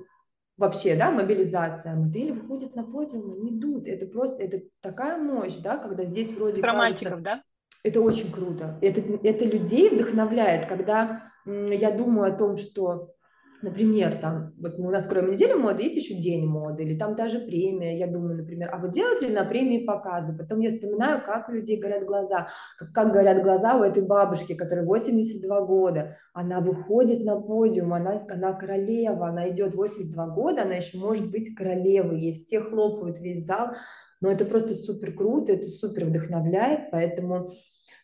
[0.59, 5.77] вообще, да, мобилизация, модели выходят на подиум, они идут, это просто, это такая мощь, да,
[5.77, 7.43] когда здесь вроде Про кажется, мальчиков, да?
[7.83, 13.13] Это очень круто, это, это людей вдохновляет, когда я думаю о том, что
[13.61, 17.39] Например, там, вот у нас кроме недели моды есть еще день моды, или там даже
[17.39, 20.37] премия, я думаю, например, а вот делать ли на премии показы?
[20.37, 22.47] Потом я вспоминаю, как у людей горят глаза,
[22.77, 26.15] как, как горят глаза у этой бабушки, которой 82 года.
[26.31, 31.53] Она выходит на подиум, она, она королева, она идет 82 года, она еще может быть
[31.53, 33.71] королевой, ей все хлопают весь зал,
[34.21, 37.51] но это просто супер круто, это супер вдохновляет, поэтому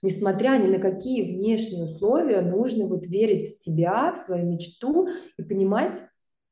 [0.06, 5.44] несмотря ни на какие внешние условия, нужно вот верить в себя, в свою мечту и
[5.44, 5.96] понимать,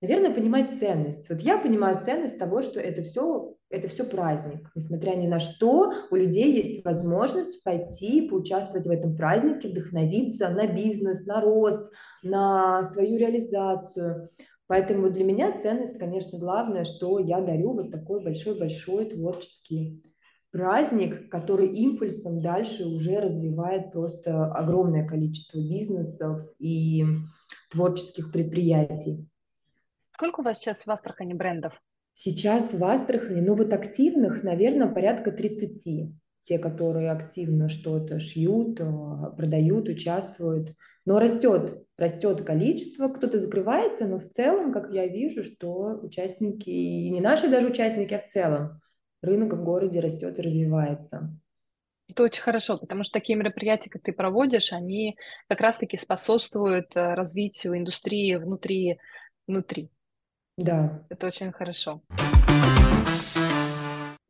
[0.02, 1.30] наверное, понимать ценность.
[1.30, 4.72] Вот я понимаю ценность того, что это все, это все праздник.
[4.74, 10.66] Несмотря ни на что, у людей есть возможность пойти, поучаствовать в этом празднике, вдохновиться на
[10.66, 11.94] бизнес, на рост,
[12.24, 14.30] на свою реализацию.
[14.66, 20.02] Поэтому для меня ценность, конечно, главное, что я дарю вот такой большой-большой творческий
[20.54, 27.04] праздник, который импульсом дальше уже развивает просто огромное количество бизнесов и
[27.72, 29.28] творческих предприятий.
[30.14, 31.74] Сколько у вас сейчас в Астрахани брендов?
[32.14, 36.14] Сейчас в Астрахани, ну вот активных, наверное, порядка 30.
[36.44, 40.76] те, которые активно что-то шьют, а, продают, участвуют.
[41.06, 47.10] Но растет, растет количество, кто-то закрывается, но в целом, как я вижу, что участники, и
[47.10, 48.82] не наши даже участники, а в целом,
[49.24, 51.34] рынок в городе растет и развивается.
[52.10, 55.18] Это очень хорошо, потому что такие мероприятия, как ты проводишь, они
[55.48, 59.00] как раз-таки способствуют э, развитию индустрии внутри,
[59.48, 59.90] внутри.
[60.58, 61.04] Да.
[61.10, 62.02] Это очень хорошо.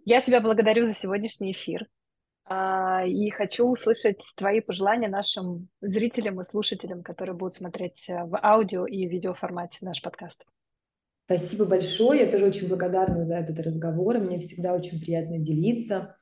[0.06, 1.88] Я тебя благодарю за сегодняшний эфир.
[2.46, 8.38] А, и хочу услышать твои пожелания нашим зрителям и слушателям, которые будут смотреть э, в
[8.41, 10.46] аудио и видеоформате наш подкаст.
[11.26, 12.22] Спасибо большое.
[12.22, 14.20] Я тоже очень благодарна за этот разговор.
[14.20, 16.18] Мне всегда очень приятно делиться.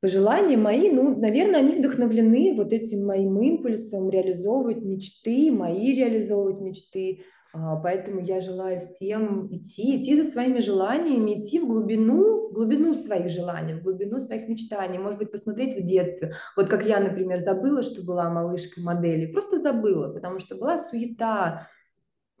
[0.00, 7.20] Пожелания мои, ну, наверное, они вдохновлены вот этим моим импульсом реализовывать мечты, мои реализовывать мечты,
[7.52, 12.94] а, поэтому я желаю всем идти, идти за своими желаниями, идти в глубину, в глубину
[12.94, 14.98] своих желаний, в глубину своих мечтаний.
[14.98, 16.34] Может быть, посмотреть в детстве.
[16.56, 19.32] Вот как я, например, забыла, что была малышкой модели.
[19.32, 21.66] Просто забыла, потому что была суета,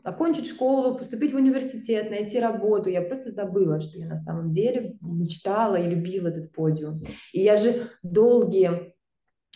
[0.02, 2.88] окончить школу, поступить в университет, найти работу.
[2.88, 7.02] Я просто забыла, что я на самом деле мечтала и любила этот подиум.
[7.32, 8.92] И я же долгие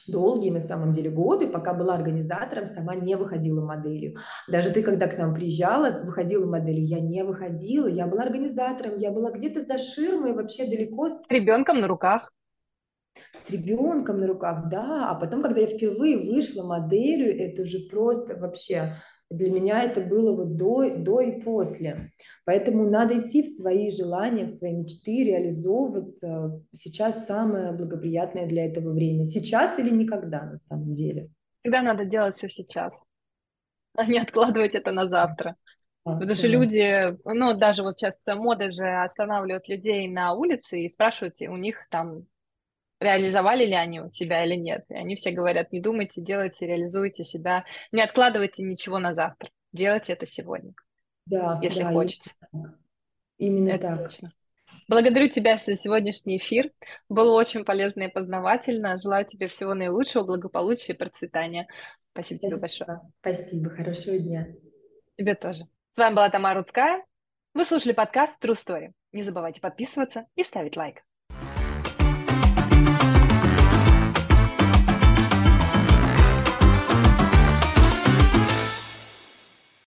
[0.07, 4.17] долгие на самом деле годы, пока была организатором, сама не выходила моделью.
[4.49, 9.11] Даже ты, когда к нам приезжала, выходила моделью, я не выходила, я была организатором, я
[9.11, 11.09] была где-то за ширмой, вообще далеко.
[11.09, 12.31] С ребенком на руках.
[13.47, 15.11] С ребенком на руках, да.
[15.11, 18.97] А потом, когда я впервые вышла моделью, это же просто вообще
[19.31, 22.11] для меня это было вот до, до и после.
[22.45, 26.63] Поэтому надо идти в свои желания, в свои мечты, реализовываться.
[26.73, 29.25] Сейчас самое благоприятное для этого время.
[29.25, 31.31] Сейчас или никогда на самом деле.
[31.61, 33.03] Всегда надо делать все сейчас,
[33.97, 35.57] а не откладывать это на завтра.
[36.05, 36.37] А, Потому да.
[36.37, 41.57] что люди, ну, даже вот сейчас мода же останавливают людей на улице и спрашивают у
[41.57, 42.27] них там
[43.05, 44.85] реализовали ли они себя или нет.
[44.89, 50.13] И они все говорят, не думайте, делайте, реализуйте себя, не откладывайте ничего на завтра, делайте
[50.15, 50.73] это сегодня,
[51.27, 52.31] да, если да, хочется.
[53.39, 53.99] Именно это так.
[53.99, 54.33] точно.
[54.87, 56.71] Благодарю тебя за сегодняшний эфир.
[57.09, 58.97] Было очень полезно и познавательно.
[58.97, 61.67] Желаю тебе всего наилучшего, благополучия и процветания.
[62.13, 62.51] Спасибо, Спасибо.
[62.51, 63.01] тебе большое.
[63.21, 63.71] Спасибо.
[63.71, 64.49] Хорошего дня.
[65.17, 65.65] Тебе тоже.
[65.95, 67.05] С вами была Тамара Рудская.
[67.55, 68.93] Вы слушали подкаст True Story.
[69.13, 71.03] Не забывайте подписываться и ставить лайк.